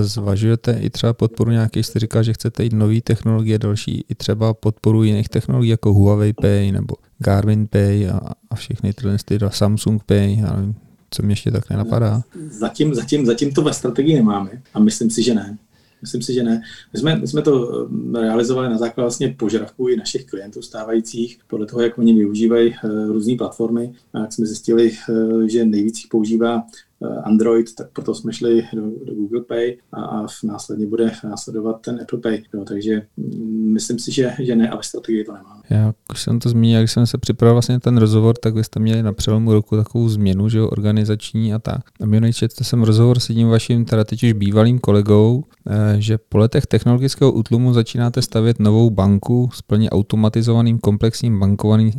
Zvažujete 0.00 0.78
i 0.80 0.90
třeba 0.90 1.12
podporu 1.12 1.50
nějakých, 1.50 1.86
jste 1.86 1.98
říkal, 1.98 2.22
že 2.22 2.32
chcete 2.32 2.64
jít 2.64 2.72
nové 2.72 3.00
technologie, 3.00 3.58
další 3.58 4.04
i 4.08 4.14
třeba 4.14 4.54
podporu 4.54 5.02
jiných 5.02 5.28
technologií 5.28 5.70
jako 5.70 5.92
Huawei 5.92 6.32
Pay 6.32 6.72
nebo 6.72 6.94
Garmin 7.18 7.66
Pay 7.66 8.08
a, 8.08 8.20
a 8.50 8.54
všechny 8.54 8.92
tyhle 8.92 9.16
ty 9.24 9.38
Samsung 9.48 10.04
Pay, 10.04 10.38
já 10.40 10.56
nevím, 10.56 10.74
co 11.10 11.22
mě 11.22 11.32
ještě 11.32 11.50
tak 11.50 11.70
nenapadá. 11.70 12.22
Zatím, 12.48 12.94
zatím, 12.94 13.26
zatím 13.26 13.52
to 13.52 13.62
ve 13.62 13.72
strategii 13.72 14.14
nemáme 14.14 14.50
a 14.74 14.78
myslím 14.78 15.10
si, 15.10 15.22
že 15.22 15.34
ne. 15.34 15.58
Myslím 16.02 16.22
si, 16.22 16.34
že 16.34 16.42
ne. 16.42 16.62
My 16.92 16.98
jsme, 16.98 17.16
my 17.16 17.28
jsme 17.28 17.42
to 17.42 17.86
eh, 18.16 18.20
realizovali 18.20 18.68
na 18.68 18.78
základě 18.78 19.04
vlastně 19.04 19.34
požadavků 19.38 19.88
i 19.88 19.96
našich 19.96 20.24
klientů 20.24 20.62
stávajících, 20.62 21.38
podle 21.46 21.66
toho, 21.66 21.82
jak 21.82 21.98
oni 21.98 22.14
využívají 22.14 22.74
uh, 22.84 22.90
různé 23.12 23.36
platformy. 23.36 23.92
A 24.12 24.18
jak 24.18 24.32
jsme 24.32 24.46
zjistili, 24.46 24.92
uh, 25.08 25.42
že 25.42 25.64
nejvíc 25.64 25.98
jich 25.98 26.08
používá 26.08 26.62
Eh, 26.93 26.93
Android, 27.24 27.74
tak 27.74 27.90
proto 27.92 28.14
jsme 28.14 28.32
šli 28.32 28.62
do, 28.74 28.82
do 29.04 29.14
Google 29.14 29.40
Pay 29.40 29.76
a, 29.92 30.00
a 30.04 30.26
následně 30.44 30.86
bude 30.86 31.12
následovat 31.24 31.80
ten 31.80 32.00
Apple 32.02 32.18
Pay. 32.18 32.42
No, 32.54 32.64
takže 32.64 33.02
mm, 33.16 33.72
myslím 33.72 33.98
si, 33.98 34.12
že, 34.12 34.34
že 34.38 34.56
ne, 34.56 34.70
ale 34.70 34.82
strategii 34.82 35.24
to 35.24 35.32
nemáme. 35.32 35.62
Já 35.70 35.94
už 36.12 36.22
jsem 36.22 36.38
to 36.38 36.48
zmínil, 36.48 36.80
když 36.80 36.92
jsem 36.92 37.06
se 37.06 37.18
připravil 37.18 37.54
vlastně 37.54 37.80
ten 37.80 37.96
rozhovor, 37.96 38.36
tak 38.36 38.54
vy 38.54 38.64
jste 38.64 38.80
měli 38.80 39.02
na 39.02 39.12
přelomu 39.12 39.52
roku 39.52 39.76
takovou 39.76 40.08
změnu, 40.08 40.48
že 40.48 40.58
jo, 40.58 40.68
organizační 40.68 41.54
a 41.54 41.58
tak. 41.58 41.82
A 42.00 42.06
mě 42.06 42.32
četl 42.32 42.64
jsem 42.64 42.82
rozhovor 42.82 43.20
s 43.20 43.28
jedním 43.28 43.48
vaším, 43.48 43.84
teda 43.84 44.04
teď 44.04 44.22
už 44.22 44.32
bývalým 44.32 44.78
kolegou, 44.78 45.44
eh, 45.66 45.96
že 45.98 46.18
po 46.18 46.38
letech 46.38 46.66
technologického 46.66 47.32
útlumu 47.32 47.72
začínáte 47.72 48.22
stavět 48.22 48.58
novou 48.58 48.90
banku 48.90 49.50
s 49.52 49.62
plně 49.62 49.90
automatizovaným 49.90 50.78
komplexním 50.78 51.40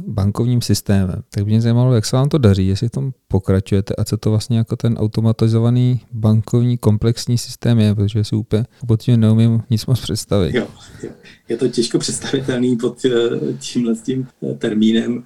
bankovním 0.07 0.61
systémem. 0.61 1.21
Tak 1.33 1.45
mě 1.45 1.61
zajímalo, 1.61 1.93
jak 1.93 2.05
se 2.05 2.15
vám 2.15 2.29
to 2.29 2.37
daří, 2.37 2.67
jestli 2.67 2.87
v 2.87 2.91
tom 2.91 3.11
pokračujete 3.27 3.95
a 3.95 4.03
co 4.03 4.17
to 4.17 4.29
vlastně 4.29 4.57
jako 4.57 4.75
ten 4.75 4.94
automatizovaný 4.97 6.01
bankovní 6.11 6.77
komplexní 6.77 7.37
systém 7.37 7.79
je, 7.79 7.95
protože 7.95 8.23
si 8.23 8.35
úplně 8.35 8.65
pod 8.87 9.01
tím 9.01 9.19
neumím 9.19 9.61
nic 9.69 9.85
moc 9.85 10.01
představit. 10.01 10.55
Jo. 10.55 10.67
Je 11.49 11.57
to 11.57 11.67
těžko 11.67 11.99
představitelný 11.99 12.75
pod 12.75 13.05
eh, 13.05 13.11
tímhle 13.59 13.95
tím 13.95 14.27
eh, 14.43 14.53
termínem, 14.53 15.23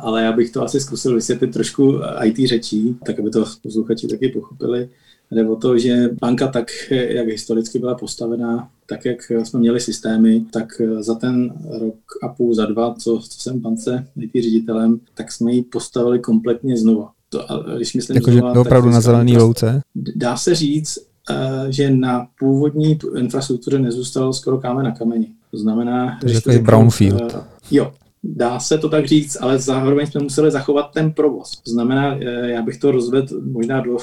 ale 0.00 0.22
já 0.22 0.32
bych 0.32 0.50
to 0.50 0.62
asi 0.62 0.80
zkusil 0.80 1.14
vysvětlit 1.14 1.52
trošku 1.52 1.94
IT 2.24 2.48
řečí, 2.48 2.96
tak 3.06 3.18
aby 3.18 3.30
to 3.30 3.44
posluchači 3.62 4.08
taky 4.08 4.28
pochopili. 4.28 4.88
Jde 5.30 5.48
o 5.48 5.56
to, 5.56 5.78
že 5.78 6.08
banka 6.20 6.48
tak, 6.48 6.66
jak 6.90 7.26
historicky 7.26 7.78
byla 7.78 7.94
postavená, 7.94 8.70
tak 8.86 9.04
jak 9.04 9.32
jsme 9.44 9.60
měli 9.60 9.80
systémy, 9.80 10.44
tak 10.52 10.82
za 11.00 11.14
ten 11.14 11.54
rok 11.78 11.94
a 12.22 12.28
půl, 12.28 12.54
za 12.54 12.66
dva, 12.66 12.94
co, 12.94 13.20
co 13.28 13.40
jsem 13.40 13.60
bance 13.60 14.06
IT 14.20 14.44
ředitelem, 14.44 15.00
tak 15.14 15.32
jsme 15.32 15.52
ji 15.52 15.62
postavili 15.62 16.18
kompletně 16.18 16.76
znova 16.76 17.12
to, 17.30 17.46
když 17.76 17.94
myslím 17.94 18.14
jako, 18.14 18.30
znova, 18.30 18.52
že 18.54 18.58
opravdu 18.58 18.90
na 18.90 19.00
zelený 19.00 19.36
louce? 19.36 19.82
Dá 19.94 20.36
se 20.36 20.54
říct, 20.54 20.98
eh, 21.30 21.66
že 21.68 21.90
na 21.90 22.26
původní 22.38 22.98
infrastruktuře 23.18 23.78
nezůstalo 23.78 24.32
skoro 24.32 24.58
kámen 24.58 24.84
na 24.84 24.90
kameni. 24.90 25.26
To 25.50 25.58
znamená... 25.58 26.18
To 26.44 26.50
je 26.50 26.58
brownfield. 26.58 27.22
Uh, 27.22 27.40
jo, 27.70 27.92
Dá 28.24 28.60
se 28.60 28.78
to 28.78 28.88
tak 28.88 29.06
říct, 29.06 29.36
ale 29.40 29.58
zároveň 29.58 30.06
jsme 30.06 30.20
museli 30.20 30.50
zachovat 30.50 30.90
ten 30.94 31.12
provoz. 31.12 31.60
To 31.64 31.70
znamená, 31.70 32.16
eh, 32.16 32.50
já 32.50 32.62
bych 32.62 32.78
to 32.78 32.90
rozvedl 32.90 33.40
možná 33.42 33.80
do 33.80 33.96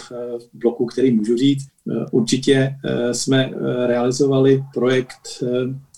bloku, 0.54 0.86
který 0.86 1.12
můžu 1.12 1.38
říct. 1.38 1.68
Určitě 2.12 2.76
jsme 3.12 3.52
realizovali 3.86 4.64
projekt 4.74 5.44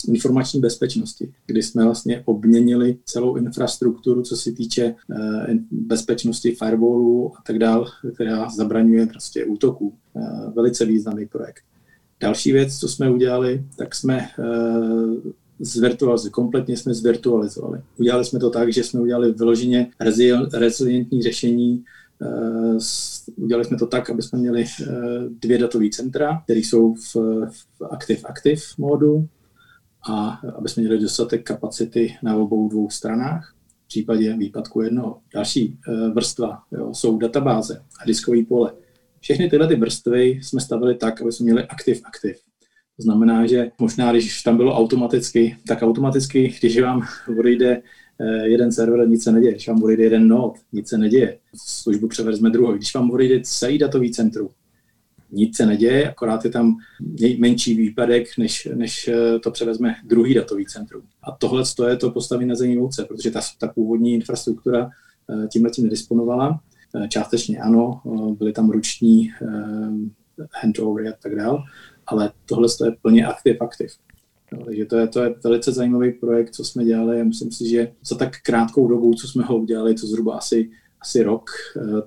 informační 0.08 0.60
bezpečnosti, 0.60 1.34
kdy 1.46 1.64
jsme 1.64 1.84
vlastně 1.84 2.22
obměnili 2.26 2.98
celou 3.06 3.36
infrastrukturu, 3.36 4.22
co 4.22 4.36
se 4.36 4.52
týče 4.52 4.96
eh, 5.12 5.54
bezpečnosti 5.72 6.56
firewallů 6.56 7.32
a 7.38 7.42
tak 7.48 7.58
dále, 7.58 7.86
která 8.14 8.50
zabraňuje 8.50 9.08
prostě 9.08 9.46
útoků. 9.46 9.94
Eh, 10.16 10.52
velice 10.56 10.86
významný 10.86 11.26
projekt. 11.26 11.64
Další 12.20 12.52
věc, 12.52 12.78
co 12.78 12.88
jsme 12.88 13.10
udělali, 13.10 13.66
tak 13.78 13.96
jsme 13.96 14.28
eh, 14.40 15.32
zvirtualizovali, 15.60 16.32
kompletně 16.32 16.78
jsme 16.78 16.94
zvirtualizovali. 16.94 17.82
Udělali 17.98 18.26
jsme 18.26 18.40
to 18.40 18.50
tak, 18.50 18.74
že 18.74 18.84
jsme 18.84 19.02
udělali 19.02 19.32
vyloženě 19.32 19.92
rezilientní 20.54 21.22
řešení 21.22 21.84
Udělali 23.36 23.66
jsme 23.66 23.78
to 23.78 23.88
tak, 23.88 24.10
aby 24.10 24.22
jsme 24.22 24.40
měli 24.40 24.66
dvě 25.30 25.58
datové 25.58 25.90
centra, 25.90 26.42
které 26.44 26.60
jsou 26.60 26.94
v, 26.94 27.16
v 27.50 27.82
active-active 27.82 28.62
módu 28.78 29.28
a 30.10 30.42
aby 30.58 30.70
jsme 30.70 30.84
měli 30.84 31.00
dostatek 31.00 31.44
kapacity 31.44 32.18
na 32.24 32.36
obou 32.36 32.70
dvou 32.70 32.90
stranách 32.90 33.56
v 33.84 33.88
případě 33.88 34.38
výpadku 34.38 34.82
jednoho. 34.82 35.20
Další 35.34 35.78
eh, 35.88 36.10
vrstva 36.10 36.64
jo, 36.72 36.94
jsou 36.94 37.18
databáze 37.18 37.84
a 38.02 38.06
diskové 38.06 38.44
pole. 38.44 38.74
Všechny 39.20 39.50
tyhle 39.50 39.68
ty 39.68 39.76
vrstvy 39.76 40.28
jsme 40.28 40.62
stavili 40.62 40.96
tak, 40.96 41.22
aby 41.22 41.32
jsme 41.32 41.44
měli 41.44 41.64
aktiv-aktiv. 41.64 42.36
To 43.00 43.04
znamená, 43.04 43.48
že 43.48 43.72
možná, 43.80 44.12
když 44.12 44.42
tam 44.42 44.58
bylo 44.58 44.78
automaticky, 44.78 45.58
tak 45.68 45.82
automaticky, 45.82 46.56
když 46.60 46.82
vám 46.82 47.02
odejde 47.40 47.82
eh, 48.20 48.48
jeden 48.48 48.72
server, 48.72 49.10
nic 49.10 49.24
se 49.24 49.32
neděje. 49.32 49.52
Když 49.52 49.68
vám 49.68 49.84
odejde 49.84 50.04
jeden 50.04 50.28
node, 50.28 50.60
nic 50.74 50.90
se 50.90 50.98
neděje. 50.98 51.38
Službu 51.56 52.08
převezme 52.08 52.50
druhý. 52.50 52.78
Když 52.78 52.94
vám 52.94 53.12
odejde 53.12 53.42
celý 53.44 53.78
datový 53.78 54.12
centrum, 54.12 54.50
nic 55.32 55.58
se 55.58 55.66
neděje, 55.66 56.10
akorát 56.10 56.46
je 56.46 56.52
tam 56.52 56.78
menší 57.38 57.76
výpadek, 57.76 58.38
než, 58.38 58.68
než 58.76 59.08
eh, 59.08 59.40
to 59.40 59.52
převezme 59.52 59.96
druhý 60.06 60.34
datový 60.34 60.66
centrum. 60.66 61.02
A 61.24 61.32
tohle 61.32 61.64
je 61.90 61.96
to 61.96 62.12
postavení 62.12 62.50
na 62.50 62.56
zemní 62.56 62.78
louce, 62.78 63.06
protože 63.06 63.32
ta, 63.32 63.40
ta 63.60 63.68
původní 63.68 64.14
infrastruktura 64.14 64.90
eh, 65.30 65.48
tímhle 65.48 65.72
tím 65.72 65.84
nedisponovala. 65.84 66.60
Částečně 67.10 67.60
ano, 67.60 68.02
byly 68.38 68.54
tam 68.54 68.70
ruční 68.70 69.32
handovery 70.62 71.10
a 71.10 71.14
tak 71.22 71.36
dále, 71.36 71.60
ale 72.12 72.32
tohle 72.46 72.68
je 72.86 72.92
plně 73.02 73.28
aktiv-aktiv. 73.28 73.88
No, 74.54 74.66
takže 74.66 74.86
to 74.86 74.98
je, 74.98 75.08
to 75.08 75.24
je 75.24 75.36
velice 75.44 75.72
zajímavý 75.72 76.12
projekt, 76.12 76.56
co 76.56 76.64
jsme 76.64 76.86
dělali 76.86 77.22
a 77.22 77.24
myslím 77.24 77.52
si, 77.52 77.70
že 77.70 77.92
za 78.06 78.16
tak 78.16 78.42
krátkou 78.42 78.88
dobu, 78.88 79.14
co 79.14 79.28
jsme 79.28 79.44
ho 79.44 79.58
udělali, 79.58 79.94
to 79.94 80.08
zhruba 80.08 80.38
asi, 80.38 80.70
asi 81.02 81.24
rok, 81.24 81.50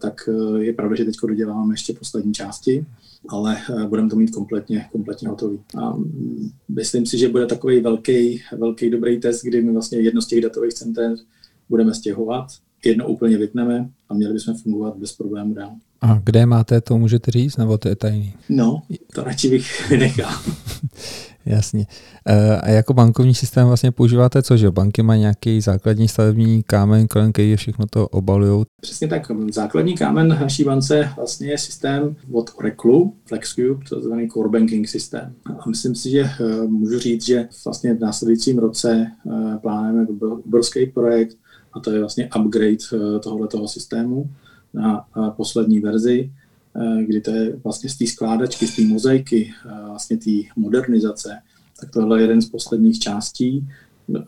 tak 0.00 0.28
je 0.58 0.72
pravda, 0.72 0.96
že 0.96 1.04
teď 1.04 1.14
doděláváme 1.26 1.74
ještě 1.74 1.92
poslední 1.92 2.34
části 2.34 2.86
ale 3.28 3.56
eh, 3.70 3.86
budeme 3.86 4.10
to 4.10 4.16
mít 4.16 4.30
kompletně, 4.30 4.88
kompletně 4.92 5.28
hotový. 5.28 5.60
A 5.78 5.90
mm, 5.90 6.50
myslím 6.68 7.06
si, 7.06 7.18
že 7.18 7.28
bude 7.28 7.46
takový 7.46 7.80
velký, 7.80 8.42
velký 8.56 8.90
dobrý 8.90 9.20
test, 9.20 9.42
kdy 9.42 9.62
my 9.62 9.72
vlastně 9.72 9.98
jedno 9.98 10.22
z 10.22 10.26
těch 10.26 10.40
datových 10.40 10.74
center 10.74 11.14
budeme 11.68 11.94
stěhovat, 11.94 12.46
jedno 12.84 13.08
úplně 13.08 13.38
vypneme 13.38 13.90
a 14.08 14.14
měli 14.14 14.32
bychom 14.32 14.54
fungovat 14.54 14.96
bez 14.96 15.12
problémů 15.12 15.54
dál. 15.54 15.76
A 16.02 16.20
kde 16.24 16.46
máte, 16.46 16.80
to 16.80 16.98
můžete 16.98 17.30
říct, 17.30 17.56
nebo 17.56 17.78
to 17.78 17.88
je 17.88 17.96
tajný? 17.96 18.34
No, 18.48 18.82
to 19.14 19.24
radši 19.24 19.50
bych 19.50 19.88
vynechal. 19.90 20.32
Jasně. 21.46 21.86
Eh, 22.28 22.56
a 22.56 22.70
jako 22.70 22.94
bankovní 22.94 23.34
systém 23.34 23.66
vlastně 23.66 23.92
používáte 23.92 24.42
co, 24.42 24.56
že 24.56 24.70
banky 24.70 25.02
mají 25.02 25.20
nějaký 25.20 25.60
základní 25.60 26.08
stavební 26.08 26.62
kámen, 26.62 27.08
kolem 27.08 27.32
který 27.32 27.50
je 27.50 27.56
všechno 27.56 27.86
to 27.90 28.08
obalují? 28.08 28.64
Přesně 28.80 29.08
tak. 29.08 29.30
Základní 29.52 29.94
kámen 29.94 30.28
naší 30.28 30.64
bance 30.64 31.08
vlastně 31.16 31.50
je 31.50 31.58
systém 31.58 32.16
od 32.32 32.50
Oracle, 32.56 33.00
FlexCube, 33.24 33.84
to 33.88 34.02
znamená 34.02 34.28
core 34.32 34.48
banking 34.48 34.88
systém. 34.88 35.34
A 35.44 35.68
myslím 35.68 35.94
si, 35.94 36.10
že 36.10 36.20
eh, 36.20 36.66
můžu 36.66 36.98
říct, 36.98 37.26
že 37.26 37.48
vlastně 37.64 37.94
v 37.94 38.00
následujícím 38.00 38.58
roce 38.58 39.06
eh, 39.06 39.58
plánujeme 39.58 40.06
obrovský 40.46 40.86
projekt 40.86 41.36
a 41.72 41.80
to 41.80 41.90
je 41.90 42.00
vlastně 42.00 42.28
upgrade 42.40 43.20
tohoto 43.22 43.68
systému 43.68 44.30
na 44.74 45.06
poslední 45.36 45.80
verzi 45.80 46.30
Eh, 46.76 47.04
kdy 47.04 47.20
to 47.20 47.30
je 47.30 47.56
vlastně 47.64 47.90
z 47.90 47.98
té 47.98 48.06
skládačky, 48.06 48.66
z 48.66 48.76
té 48.76 48.82
mozaiky, 48.82 49.52
eh, 49.66 49.86
vlastně 49.86 50.16
té 50.16 50.30
modernizace, 50.56 51.38
tak 51.80 51.90
tohle 51.90 52.18
je 52.18 52.22
jeden 52.22 52.42
z 52.42 52.48
posledních 52.48 52.98
částí, 52.98 53.68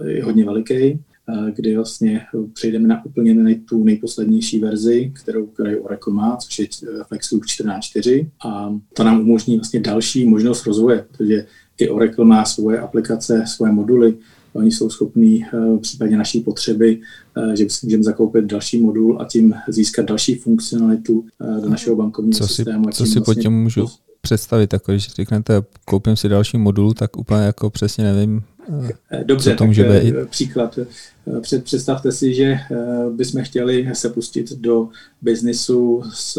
je 0.04 0.24
hodně 0.24 0.44
veliký, 0.44 0.74
eh, 0.74 1.52
kdy 1.56 1.76
vlastně 1.76 2.20
přejdeme 2.52 2.88
na 2.88 3.04
úplně 3.04 3.54
tu 3.54 3.84
nejposlednější 3.84 4.60
verzi, 4.60 5.12
kterou, 5.14 5.46
kterou 5.46 5.80
Oracle 5.80 6.14
má, 6.14 6.36
což 6.36 6.58
je 6.58 6.66
FlexCube 7.08 7.46
14.4 7.46 8.30
a 8.46 8.78
to 8.92 9.04
nám 9.04 9.20
umožní 9.20 9.56
vlastně 9.56 9.80
další 9.80 10.26
možnost 10.26 10.66
rozvoje, 10.66 11.06
protože 11.10 11.46
i 11.78 11.88
Oracle 11.88 12.24
má 12.24 12.44
svoje 12.44 12.78
aplikace, 12.78 13.44
svoje 13.46 13.72
moduly, 13.72 14.14
oni 14.54 14.72
jsou 14.72 14.90
schopní 14.90 15.44
v 15.52 15.78
případě 15.78 16.16
naší 16.16 16.40
potřeby, 16.40 17.00
že 17.54 17.70
si 17.70 17.86
můžeme 17.86 18.02
zakoupit 18.02 18.44
další 18.44 18.80
modul 18.80 19.20
a 19.20 19.24
tím 19.24 19.54
získat 19.68 20.06
další 20.06 20.34
funkcionalitu 20.34 21.24
do 21.62 21.68
našeho 21.68 21.96
bankovního 21.96 22.38
co 22.38 22.48
systému. 22.48 22.84
Si, 22.84 22.92
co 22.92 23.06
si 23.06 23.14
vlastně 23.14 23.20
pod 23.20 23.34
tím 23.34 23.52
můžu 23.52 23.86
představit, 24.20 24.72
jako 24.72 24.92
když 24.92 25.08
řeknete, 25.08 25.62
koupím 25.84 26.16
si 26.16 26.28
další 26.28 26.58
modul, 26.58 26.94
tak 26.94 27.16
úplně 27.16 27.40
jako 27.40 27.70
přesně 27.70 28.04
nevím, 28.04 28.42
Dobře, 29.24 29.50
co 29.50 29.56
to 29.56 29.66
může 29.66 29.84
tak 29.84 30.02
být? 30.02 30.14
příklad. 30.30 30.78
Představte 31.62 32.12
si, 32.12 32.34
že 32.34 32.58
bychom 33.16 33.44
chtěli 33.44 33.90
se 33.92 34.08
pustit 34.10 34.52
do 34.52 34.88
biznisu 35.22 36.02
s, 36.14 36.38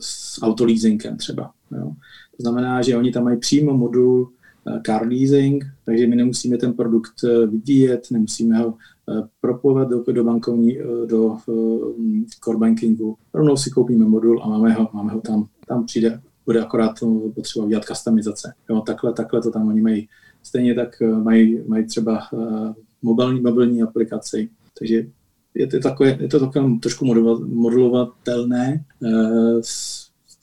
s 0.00 0.42
autoleasingem 0.42 1.16
třeba. 1.16 1.50
Jo. 1.76 1.92
To 2.36 2.42
znamená, 2.42 2.82
že 2.82 2.96
oni 2.96 3.12
tam 3.12 3.24
mají 3.24 3.38
přímo 3.38 3.76
modul 3.76 4.28
eh, 4.28 4.37
car 4.86 5.06
leasing, 5.06 5.64
takže 5.84 6.06
my 6.06 6.16
nemusíme 6.16 6.56
ten 6.56 6.72
produkt 6.72 7.24
eh, 7.24 7.46
vyvíjet, 7.46 8.06
nemusíme 8.10 8.58
ho 8.58 8.74
eh, 9.08 9.22
propovat 9.40 9.88
do, 9.88 10.04
do 10.12 10.24
bankovní, 10.24 10.78
do 11.06 11.36
core 12.44 12.58
bankingu. 12.58 13.16
Rovnou 13.34 13.56
si 13.56 13.70
koupíme 13.70 14.04
modul 14.04 14.42
a 14.42 14.48
máme 14.48 14.72
ho, 14.72 14.88
máme 14.92 15.12
ho 15.12 15.20
tam. 15.20 15.46
Tam 15.68 15.84
přijde, 15.84 16.20
bude 16.46 16.60
akorát 16.60 16.92
potřeba 17.34 17.64
udělat 17.64 17.84
customizace. 17.84 18.54
Jo, 18.70 18.80
takhle, 18.80 19.12
takhle 19.12 19.42
to 19.42 19.50
tam 19.50 19.68
oni 19.68 19.80
mají. 19.80 20.08
Stejně 20.42 20.74
tak 20.74 21.02
mají, 21.22 21.60
mají 21.66 21.86
třeba 21.86 22.22
mobilní, 23.02 23.40
mobilní 23.40 23.82
aplikaci. 23.82 24.48
Takže 24.78 25.06
je 25.54 25.66
to 25.66 25.78
takové, 25.78 26.16
je 26.20 26.28
to 26.28 26.40
takové 26.40 26.78
trošku 26.80 27.04
modelovatelné 27.46 28.84
s 29.60 29.97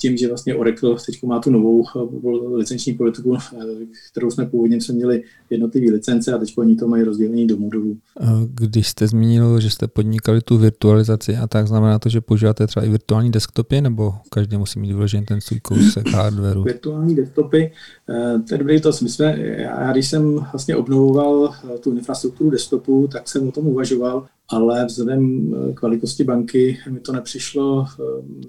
tím, 0.05 0.17
že 0.17 0.27
vlastně 0.27 0.55
Oracle 0.55 0.95
teď 1.05 1.23
má 1.23 1.39
tu 1.39 1.49
novou 1.51 1.83
eh, 1.83 2.55
licenční 2.55 2.93
politiku, 2.93 3.37
eh, 3.37 3.65
kterou 4.11 4.31
jsme 4.31 4.45
původně 4.45 4.81
jsme 4.81 4.95
měli 4.95 5.23
jednotlivé 5.49 5.91
licence 5.91 6.33
a 6.33 6.37
teď 6.37 6.53
oni 6.57 6.75
to 6.75 6.87
mají 6.87 7.03
rozdělení 7.03 7.47
do 7.47 7.57
modulů. 7.57 7.97
Když 8.45 8.87
jste 8.87 9.07
zmínil, 9.07 9.59
že 9.59 9.69
jste 9.69 9.87
podnikali 9.87 10.41
tu 10.41 10.57
virtualizaci 10.57 11.35
a 11.35 11.47
tak 11.47 11.67
znamená 11.67 11.99
to, 11.99 12.09
že 12.09 12.21
používáte 12.21 12.67
třeba 12.67 12.85
i 12.85 12.89
virtuální 12.89 13.31
desktopy 13.31 13.81
nebo 13.81 14.13
každý 14.29 14.57
musí 14.57 14.79
mít 14.79 14.93
vyložený 14.93 15.25
ten 15.25 15.41
svůj 15.41 15.59
kousek 15.59 16.07
hardwareu? 16.07 16.63
Virtuální 16.63 17.15
desktopy, 17.15 17.71
eh, 18.09 18.39
to 18.47 18.53
je 18.53 18.57
dobrý 18.57 18.81
to. 18.81 18.91
My 19.01 19.09
jsme, 19.09 19.39
já 19.57 19.91
když 19.91 20.09
jsem 20.09 20.35
vlastně 20.35 20.75
obnovoval 20.75 21.53
tu 21.79 21.97
infrastrukturu 21.97 22.49
desktopu, 22.49 23.07
tak 23.11 23.29
jsem 23.29 23.47
o 23.47 23.51
tom 23.51 23.67
uvažoval, 23.67 24.25
ale 24.49 24.85
vzhledem 24.85 25.51
k 25.73 25.81
velikosti 25.81 26.23
banky 26.23 26.79
mi 26.89 26.99
to 26.99 27.11
nepřišlo 27.11 27.85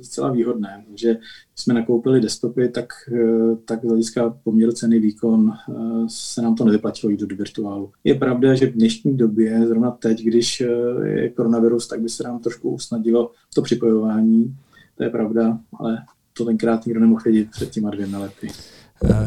zcela 0.02 0.30
výhodné. 0.30 0.84
Takže 0.86 1.16
jsme 1.56 1.74
nakoupili 1.74 2.20
desktopy, 2.20 2.68
tak, 2.68 2.92
eh, 3.12 3.56
tak 3.64 3.80
z 3.82 3.88
hlediska 3.88 4.38
poměru 4.44 4.72
ceny 4.72 4.98
výkon 4.98 5.52
eh, 5.52 5.72
se 6.08 6.42
nám 6.42 6.54
to 6.54 6.64
nevyplatilo 6.64 7.10
jít 7.10 7.20
do 7.20 7.36
virtuálu. 7.36 7.90
Je 8.04 8.14
pravda, 8.14 8.54
že 8.54 8.66
v 8.66 8.72
dnešní 8.72 9.16
době, 9.16 9.66
zrovna 9.66 9.90
teď, 9.90 10.22
když 10.22 10.60
eh, 10.60 11.08
je 11.08 11.30
koronavirus, 11.30 11.88
tak 11.88 12.00
by 12.00 12.08
se 12.08 12.22
nám 12.22 12.38
trošku 12.38 12.70
usnadilo 12.70 13.30
to 13.54 13.62
připojování. 13.62 14.56
To 14.96 15.04
je 15.04 15.10
pravda, 15.10 15.58
ale 15.78 15.98
to 16.32 16.44
tenkrát 16.44 16.86
nikdo 16.86 17.00
nemohl 17.00 17.22
vědět 17.24 17.50
před 17.50 17.70
těma 17.70 17.90
dvěma 17.90 18.18
lety. 18.18 18.48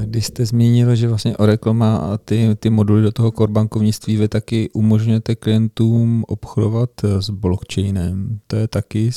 Když 0.05 0.25
jste 0.25 0.45
zmínil, 0.45 0.95
že 0.95 1.07
vlastně 1.07 1.38
Oracle 1.38 1.73
má 1.73 2.17
ty, 2.25 2.57
ty 2.59 2.69
moduly 2.69 3.01
do 3.01 3.11
toho 3.11 3.31
core 3.31 3.51
bankovnictví, 3.51 4.17
vy 4.17 4.27
taky 4.27 4.69
umožňujete 4.73 5.35
klientům 5.35 6.25
obchodovat 6.27 6.89
s 7.19 7.29
blockchainem. 7.29 8.39
To 8.47 8.55
je 8.55 8.67
taky 8.67 9.11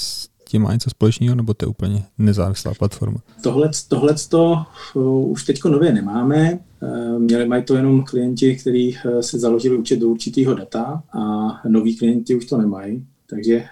tím 0.52 0.62
má 0.62 0.72
něco 0.72 0.90
společného, 0.90 1.34
nebo 1.34 1.54
to 1.54 1.64
je 1.64 1.68
úplně 1.68 2.04
nezávislá 2.18 2.74
platforma? 2.74 3.18
Tohle, 3.42 3.70
tohle 3.88 4.14
to 4.28 4.56
uh, 4.94 5.30
už 5.30 5.44
teď 5.44 5.64
nově 5.64 5.92
nemáme. 5.92 6.58
Uh, 6.82 7.18
měli 7.18 7.46
mají 7.48 7.64
to 7.64 7.76
jenom 7.76 8.04
klienti, 8.04 8.56
kteří 8.56 8.96
uh, 9.04 9.20
si 9.20 9.38
založili 9.38 9.76
účet 9.76 9.98
do 9.98 10.08
určitého 10.08 10.54
data 10.54 11.02
a 11.12 11.20
noví 11.68 11.96
klienti 11.96 12.34
už 12.34 12.46
to 12.46 12.58
nemají. 12.58 13.06
Takže 13.34 13.64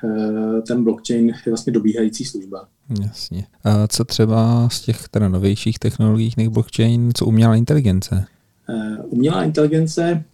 ten 0.67 0.85
blockchain 0.85 1.27
je 1.27 1.35
vlastně 1.47 1.73
dobíhající 1.73 2.25
služba. 2.25 2.69
Jasně. 3.03 3.47
A 3.65 3.87
co 3.87 4.05
třeba 4.05 4.69
z 4.69 4.81
těch 4.81 5.09
teda 5.09 5.29
novějších 5.29 5.79
technologií 5.79 6.33
než 6.37 6.49
blockchain, 6.49 7.11
co 7.15 7.27
umělá 7.27 7.57
inteligence? 7.57 8.25
Umělá 9.11 9.45
inteligence 9.45 10.25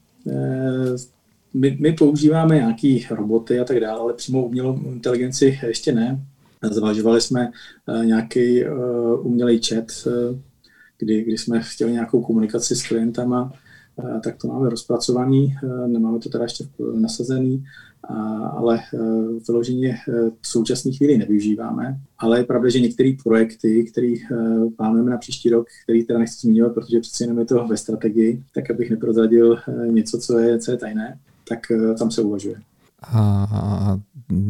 my, 1.56 1.76
my 1.80 1.92
používáme 1.92 2.56
nějaké 2.56 2.99
roboty 3.11 3.61
a 3.61 3.64
tak 3.64 3.80
dále, 3.80 4.00
ale 4.00 4.12
přímo 4.12 4.47
umělou 4.47 4.80
inteligenci 4.92 5.59
ještě 5.66 5.92
ne. 5.92 6.26
Zvažovali 6.71 7.21
jsme 7.21 7.50
eh, 7.88 8.06
nějaký 8.06 8.64
eh, 8.64 8.71
umělý 9.21 9.61
chat, 9.62 9.85
eh, 10.06 10.38
kdy, 10.99 11.23
kdy 11.23 11.38
jsme 11.38 11.62
chtěli 11.62 11.92
nějakou 11.92 12.23
komunikaci 12.23 12.76
s 12.76 12.88
klientama, 12.88 13.52
tak 14.25 14.37
to 14.37 14.49
máme 14.49 14.71
rozpracovaný, 14.71 15.56
nemáme 15.86 16.19
to 16.19 16.28
teda 16.28 16.45
ještě 16.45 16.65
nasazený, 16.95 17.65
ale 18.56 18.80
vyloženě 19.49 19.97
v 20.40 20.49
současné 20.49 20.92
chvíli 20.92 21.19
nevyužíváme. 21.19 21.99
Ale 22.19 22.38
je 22.38 22.45
pravda, 22.45 22.69
že 22.69 22.80
některé 22.80 23.12
projekty, 23.23 23.84
které 23.84 24.14
plánujeme 24.76 25.10
na 25.10 25.19
příští 25.19 25.50
rok, 25.50 25.66
který 25.84 26.04
teda 26.04 26.19
nechci 26.19 26.47
zmiňovat, 26.47 26.75
protože 26.75 27.00
přeci 27.00 27.23
jenom 27.23 27.38
je 27.38 27.45
to 27.45 27.66
ve 27.66 27.76
strategii, 27.76 28.42
tak 28.54 28.71
abych 28.71 28.90
neprozradil 28.90 29.58
něco, 29.86 30.19
co 30.19 30.38
je, 30.38 30.58
co 30.58 30.71
je 30.71 30.76
tajné, 30.76 31.19
tak 31.49 31.58
tam 31.99 32.10
se 32.10 32.23
uvažuje. 32.23 32.56
A 33.02 33.99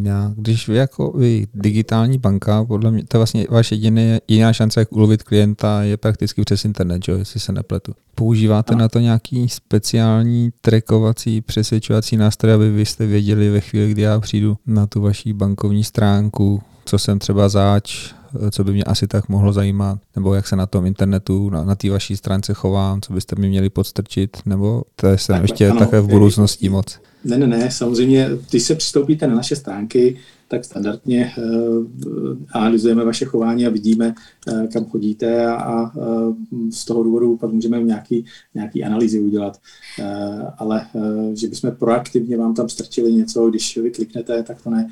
já, 0.02 0.32
když 0.36 0.68
vy 0.68 0.76
jako 0.76 1.12
vy 1.12 1.46
digitální 1.54 2.18
banka, 2.18 2.64
podle 2.64 2.90
mě, 2.90 3.04
to 3.08 3.16
je 3.16 3.18
vlastně 3.18 3.46
vaše 3.50 3.74
jediné, 3.74 4.20
jediná 4.28 4.52
šance, 4.52 4.80
jak 4.80 4.92
ulovit 4.92 5.22
klienta, 5.22 5.82
je 5.82 5.96
prakticky 5.96 6.42
přes 6.42 6.64
internet, 6.64 7.04
že, 7.04 7.12
jestli 7.12 7.40
se 7.40 7.52
nepletu. 7.52 7.94
Používáte 8.14 8.74
a. 8.74 8.76
na 8.76 8.88
to 8.88 8.98
nějaký 8.98 9.48
speciální 9.48 10.50
trackovací, 10.60 11.40
přesvědčovací 11.40 12.16
nástroj, 12.16 12.52
aby 12.52 12.70
vy 12.70 12.86
jste 12.86 13.06
věděli 13.06 13.50
ve 13.50 13.60
chvíli, 13.60 13.90
kdy 13.90 14.02
já 14.02 14.20
přijdu 14.20 14.56
na 14.66 14.86
tu 14.86 15.00
vaší 15.00 15.32
bankovní 15.32 15.84
stránku, 15.84 16.62
co 16.84 16.98
jsem 16.98 17.18
třeba 17.18 17.48
zač, 17.48 18.14
co 18.50 18.64
by 18.64 18.72
mě 18.72 18.84
asi 18.84 19.06
tak 19.06 19.28
mohlo 19.28 19.52
zajímat, 19.52 19.98
nebo 20.16 20.34
jak 20.34 20.46
se 20.46 20.56
na 20.56 20.66
tom 20.66 20.86
internetu, 20.86 21.50
na, 21.50 21.64
na 21.64 21.74
té 21.74 21.90
vaší 21.90 22.16
stránce 22.16 22.54
chovám, 22.54 23.00
co 23.00 23.12
byste 23.12 23.36
mi 23.36 23.48
měli 23.48 23.70
podstrčit, 23.70 24.36
nebo 24.46 24.82
to 24.96 25.06
je 25.06 25.18
sem 25.18 25.42
ještě 25.42 25.70
ano, 25.70 25.78
také 25.78 26.00
v 26.00 26.08
budoucnosti 26.08 26.68
moc. 26.68 26.98
Ne, 27.24 27.38
ne, 27.38 27.46
ne, 27.46 27.70
samozřejmě, 27.70 28.30
když 28.50 28.62
se 28.62 28.74
přistoupíte 28.74 29.26
na 29.26 29.34
naše 29.34 29.56
stránky, 29.56 30.16
tak 30.48 30.64
standardně 30.64 31.32
uh, 31.38 31.84
analyzujeme 32.52 33.04
vaše 33.04 33.24
chování 33.24 33.66
a 33.66 33.70
vidíme, 33.70 34.14
uh, 34.52 34.66
kam 34.66 34.84
chodíte 34.84 35.46
a, 35.46 35.54
a 35.54 35.92
z 36.70 36.84
toho 36.84 37.02
důvodu 37.02 37.36
pak 37.36 37.52
můžeme 37.52 37.82
nějaký, 37.82 38.24
nějaký 38.54 38.84
analýzy 38.84 39.20
udělat. 39.20 39.60
Uh, 39.98 40.06
ale 40.58 40.86
uh, 40.92 41.34
že 41.34 41.48
bychom 41.48 41.70
proaktivně 41.70 42.36
vám 42.36 42.54
tam 42.54 42.68
strčili 42.68 43.12
něco, 43.12 43.50
když 43.50 43.76
vy 43.76 43.90
kliknete, 43.90 44.42
tak 44.42 44.62
to 44.62 44.70
ne. 44.70 44.88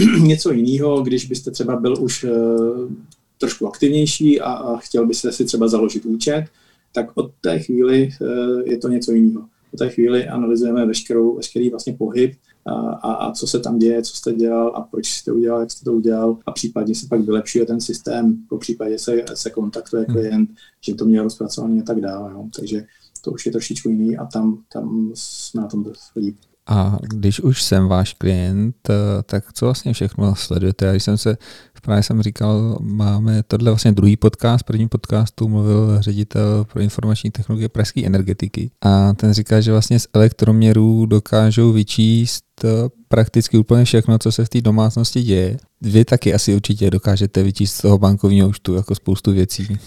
něco 0.22 0.52
jiného, 0.52 1.02
když 1.02 1.26
byste 1.26 1.50
třeba 1.50 1.76
byl 1.76 1.94
už 2.00 2.24
uh, 2.24 2.92
trošku 3.38 3.66
aktivnější 3.66 4.40
a, 4.40 4.52
a 4.52 4.76
chtěl 4.76 5.06
byste 5.06 5.32
si 5.32 5.44
třeba 5.44 5.68
založit 5.68 6.04
účet, 6.04 6.44
tak 6.92 7.06
od 7.14 7.30
té 7.40 7.58
chvíli 7.58 8.10
uh, 8.20 8.60
je 8.64 8.78
to 8.78 8.88
něco 8.88 9.12
jiného 9.12 9.46
v 9.76 9.78
té 9.78 9.88
chvíli 9.88 10.28
analyzujeme 10.28 10.86
veškerou, 10.86 11.36
veškerý 11.36 11.70
vlastně 11.70 11.92
pohyb 11.92 12.34
a, 12.66 12.72
a, 12.72 13.12
a 13.12 13.32
co 13.32 13.46
se 13.46 13.60
tam 13.60 13.78
děje, 13.78 14.02
co 14.02 14.16
jste 14.16 14.32
dělal 14.32 14.72
a 14.76 14.80
proč 14.80 15.06
jste 15.08 15.32
udělal, 15.32 15.60
jak 15.60 15.70
jste 15.70 15.84
to 15.84 15.92
udělal 15.92 16.38
a 16.46 16.52
případně 16.52 16.94
se 16.94 17.06
pak 17.08 17.20
vylepšuje 17.20 17.66
ten 17.66 17.80
systém, 17.80 18.36
po 18.48 18.58
případě 18.58 18.98
se, 18.98 19.24
se 19.34 19.50
kontaktuje 19.50 20.04
hmm. 20.08 20.16
klient, 20.16 20.50
že 20.80 20.94
to 20.94 21.04
měl 21.04 21.24
rozpracovaný 21.24 21.80
a 21.80 21.84
tak 21.84 22.00
dále. 22.00 22.32
Jo. 22.32 22.48
Takže 22.56 22.86
to 23.24 23.30
už 23.32 23.46
je 23.46 23.52
trošičku 23.52 23.88
jiný 23.88 24.16
a 24.16 24.24
tam, 24.26 24.62
tam 24.72 25.12
jsme 25.14 25.62
na 25.62 25.68
tom 25.68 25.92
líp. 26.16 26.36
A 26.66 26.98
když 27.02 27.40
už 27.40 27.62
jsem 27.62 27.88
váš 27.88 28.12
klient, 28.12 28.76
eh, 28.90 28.94
tak 29.22 29.52
co 29.52 29.66
vlastně 29.66 29.92
všechno 29.92 30.34
sledujete? 30.34 30.86
Já 30.86 30.92
jsem 30.92 31.18
se, 31.18 31.36
právě 31.82 32.02
jsem 32.02 32.22
říkal, 32.22 32.78
máme 32.80 33.42
tohle 33.42 33.70
vlastně 33.70 33.92
druhý 33.92 34.16
podcast, 34.16 34.64
první 34.64 34.88
podcastu 34.88 35.48
mluvil 35.48 36.02
ředitel 36.02 36.64
pro 36.72 36.80
informační 36.80 37.30
technologie 37.30 37.68
pražské 37.68 38.06
energetiky 38.06 38.70
a 38.82 39.12
ten 39.12 39.32
říká, 39.32 39.60
že 39.60 39.72
vlastně 39.72 39.98
z 39.98 40.08
elektroměrů 40.12 41.06
dokážou 41.06 41.72
vyčíst 41.72 42.44
eh, 42.64 42.68
prakticky 43.08 43.58
úplně 43.58 43.84
všechno, 43.84 44.18
co 44.18 44.32
se 44.32 44.44
v 44.44 44.48
té 44.48 44.60
domácnosti 44.60 45.22
děje. 45.22 45.56
Vy 45.80 46.04
taky 46.04 46.34
asi 46.34 46.54
určitě 46.54 46.90
dokážete 46.90 47.42
vyčíst 47.42 47.74
z 47.74 47.80
toho 47.80 47.98
bankovního 47.98 48.48
účtu 48.48 48.74
jako 48.74 48.94
spoustu 48.94 49.32
věcí 49.32 49.78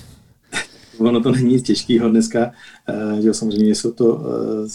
ono 1.00 1.22
to 1.22 1.32
není 1.32 1.54
nic 1.54 1.64
těžkého 1.64 2.10
dneska, 2.10 2.52
eh, 2.88 3.22
že 3.22 3.34
samozřejmě 3.34 3.76
jsou 3.76 3.92
to 3.92 4.22
eh, 4.22 4.70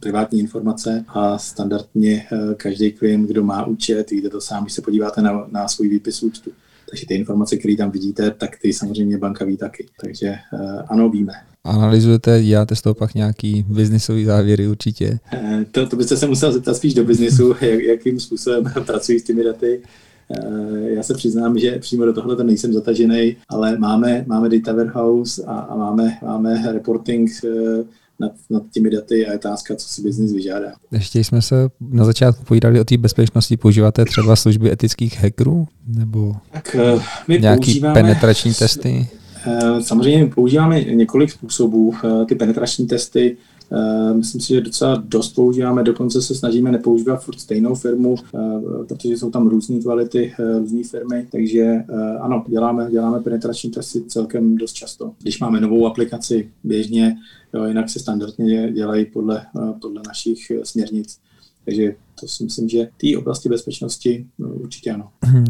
privátní 0.00 0.40
informace 0.40 1.04
a 1.08 1.38
standardně 1.38 2.26
eh, 2.32 2.54
každý 2.54 2.92
klient, 2.92 3.26
kdo 3.26 3.44
má 3.44 3.66
účet, 3.66 4.10
víte 4.10 4.30
to 4.30 4.40
sám, 4.40 4.62
když 4.64 4.72
se 4.72 4.82
podíváte 4.82 5.22
na, 5.22 5.46
na 5.50 5.68
svůj 5.68 5.88
výpis 5.88 6.22
účtu. 6.22 6.50
Takže 6.90 7.06
ty 7.06 7.14
informace, 7.14 7.56
které 7.56 7.76
tam 7.76 7.90
vidíte, 7.90 8.30
tak 8.30 8.50
ty 8.62 8.72
samozřejmě 8.72 9.18
banka 9.18 9.44
ví 9.44 9.56
taky. 9.56 9.86
Takže 10.00 10.34
ano, 10.88 11.10
víme. 11.10 11.32
Analyzujete, 11.64 12.42
děláte 12.42 12.76
z 12.76 12.82
toho 12.82 12.94
pak 12.94 13.14
nějaký 13.14 13.64
biznisový 13.68 14.24
závěry 14.24 14.68
určitě? 14.68 15.18
To, 15.72 15.86
to 15.86 15.96
byste 15.96 16.16
se 16.16 16.26
musel 16.26 16.52
zeptat 16.52 16.76
spíš 16.76 16.94
do 16.94 17.04
biznisu, 17.04 17.54
jak, 17.60 17.80
jakým 17.80 18.20
způsobem 18.20 18.64
pracují 18.86 19.18
s 19.20 19.22
těmi 19.22 19.44
daty. 19.44 19.82
Eh, 20.30 20.90
já 20.90 21.02
se 21.02 21.14
přiznám, 21.14 21.58
že 21.58 21.78
přímo 21.78 22.04
do 22.04 22.12
tohle 22.12 22.44
nejsem 22.44 22.72
zatažený, 22.72 23.36
ale 23.48 23.78
máme, 23.78 24.24
máme 24.26 24.48
data 24.48 24.72
warehouse 24.72 25.44
a, 25.46 25.52
a 25.52 25.76
máme, 25.76 26.18
máme 26.22 26.72
reporting 26.72 27.30
eh, 27.44 27.84
nad, 28.20 28.32
nad 28.50 28.62
těmi 28.70 28.90
daty 28.90 29.26
a 29.26 29.30
je 29.30 29.38
otázka, 29.38 29.74
co 29.76 29.88
si 29.88 30.02
biznis 30.02 30.32
vyžádá. 30.32 30.72
Ještě 30.92 31.24
jsme 31.24 31.42
se 31.42 31.68
na 31.80 32.04
začátku 32.04 32.44
povídali 32.44 32.80
o 32.80 32.84
té 32.84 32.96
bezpečnosti. 32.96 33.56
Používáte 33.56 34.04
třeba 34.04 34.36
služby 34.36 34.72
etických 34.72 35.22
hackerů? 35.22 35.68
Nebo 35.86 36.36
tak, 36.52 36.76
uh, 36.94 37.02
my 37.28 37.38
nějaký 37.38 37.64
používáme, 37.64 37.94
penetrační 37.94 38.54
testy? 38.54 39.08
Samozřejmě 39.80 40.26
používáme 40.26 40.84
několik 40.84 41.30
způsobů. 41.30 41.94
Ty 42.28 42.34
penetrační 42.34 42.86
testy 42.86 43.36
Eh, 43.53 43.53
myslím 44.12 44.40
si, 44.40 44.48
že 44.48 44.60
docela 44.60 44.94
dost 44.94 45.34
používáme, 45.34 45.82
dokonce 45.82 46.22
se 46.22 46.34
snažíme 46.34 46.72
nepoužívat 46.72 47.24
furt 47.24 47.40
stejnou 47.40 47.74
firmu, 47.74 48.14
eh, 48.18 48.84
protože 48.88 49.16
jsou 49.16 49.30
tam 49.30 49.48
různé 49.48 49.80
kvality, 49.80 50.34
eh, 50.40 50.58
různé 50.58 50.84
firmy, 50.84 51.26
takže 51.32 51.84
ano, 52.20 52.44
děláme, 52.48 52.90
děláme 52.90 53.20
penetrační 53.20 53.70
testy 53.70 54.02
celkem 54.02 54.56
dost 54.56 54.72
často. 54.72 55.12
Když 55.22 55.40
máme 55.40 55.60
novou 55.60 55.86
aplikaci 55.86 56.50
běžně, 56.64 57.16
jo, 57.54 57.64
jinak 57.64 57.90
se 57.90 57.98
standardně 57.98 58.72
dělají 58.72 59.06
podle, 59.06 59.46
podle 59.80 60.02
našich 60.06 60.52
směrnic. 60.62 61.18
Takže 61.64 61.94
to 62.24 62.28
si 62.28 62.44
myslím, 62.44 62.68
že 62.68 62.88
té 63.00 63.18
oblasti 63.18 63.48
bezpečnosti 63.48 64.26
no, 64.38 64.48
určitě 64.48 64.90
ano. 64.90 65.08
Mhm, 65.24 65.44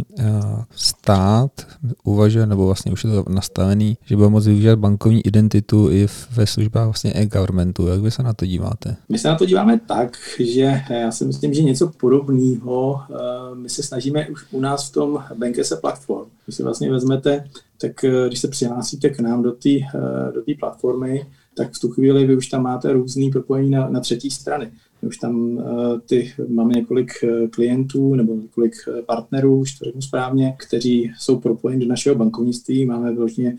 stát 0.71 1.67
uvažuje, 2.05 2.47
nebo 2.47 2.67
vlastně 2.67 2.93
už 2.93 3.05
je 3.05 3.11
to 3.11 3.25
nastavený, 3.29 3.99
že 4.05 4.17
bude 4.17 4.29
moct 4.29 4.47
využívat 4.47 4.79
bankovní 4.79 5.27
identitu 5.27 5.91
i 5.91 6.07
ve 6.31 6.47
službách 6.47 6.85
vlastně 6.85 7.13
e-governmentu. 7.13 7.87
Jak 7.87 8.01
vy 8.01 8.11
se 8.11 8.23
na 8.23 8.33
to 8.33 8.47
díváte? 8.47 8.97
My 9.09 9.19
se 9.19 9.29
na 9.29 9.35
to 9.35 9.47
díváme 9.47 9.81
tak, 9.87 10.19
že 10.39 10.81
já 10.91 11.11
si 11.11 11.25
myslím, 11.25 11.55
že 11.55 11.63
něco 11.63 11.91
podobného 12.01 13.01
eh, 13.11 13.55
my 13.55 13.69
se 13.69 13.83
snažíme 13.83 14.29
už 14.29 14.47
u 14.51 14.61
nás 14.61 14.89
v 14.89 14.93
tom 14.93 15.25
Bankese 15.35 15.77
platform. 15.77 16.29
Když 16.45 16.57
si 16.57 16.63
vlastně 16.63 16.91
vezmete, 16.91 17.45
tak 17.81 18.05
eh, 18.05 18.29
když 18.29 18.39
se 18.39 18.49
přihlásíte 18.49 19.11
k 19.11 19.21
nám 19.21 19.43
do 19.43 19.53
té 19.53 19.71
eh, 19.71 20.33
do 20.35 20.43
platformy, 20.61 21.27
tak 21.57 21.73
v 21.73 21.81
tu 21.81 21.91
chvíli 21.91 22.27
vy 22.27 22.37
už 22.37 22.47
tam 22.47 22.63
máte 22.63 22.93
různý 22.93 23.31
propojení 23.31 23.71
na, 23.71 23.89
na 23.89 24.01
třetí 24.01 24.31
strany. 24.31 24.71
Už 25.03 25.17
tam 25.19 25.37
uh, 25.37 25.63
ty, 26.07 26.33
máme 26.49 26.75
několik 26.75 27.11
uh, 27.23 27.49
klientů 27.49 28.15
nebo 28.15 28.35
několik 28.35 28.73
uh, 28.89 29.05
partnerů, 29.05 29.59
už 29.59 29.79
to 29.79 29.85
řeknu 29.85 30.03
správně, 30.03 30.57
kteří 30.67 31.13
jsou 31.19 31.41
propojeni 31.41 31.85
do 31.85 31.89
našeho 31.89 32.17
bankovnictví, 32.17 32.87
máme 32.87 33.15
vložně 33.15 33.57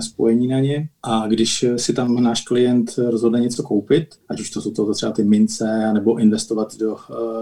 spojení 0.00 0.48
na 0.48 0.60
ně 0.60 0.88
a 1.02 1.26
když 1.26 1.64
si 1.76 1.92
tam 1.92 2.22
náš 2.22 2.42
klient 2.42 2.90
rozhodne 2.96 3.40
něco 3.40 3.62
koupit, 3.62 4.08
ať 4.28 4.40
už 4.40 4.50
to 4.50 4.60
jsou 4.60 4.70
to 4.70 4.94
třeba 4.94 5.12
ty 5.12 5.24
mince 5.24 5.92
nebo 5.92 6.16
investovat 6.16 6.76
do, 6.76 6.96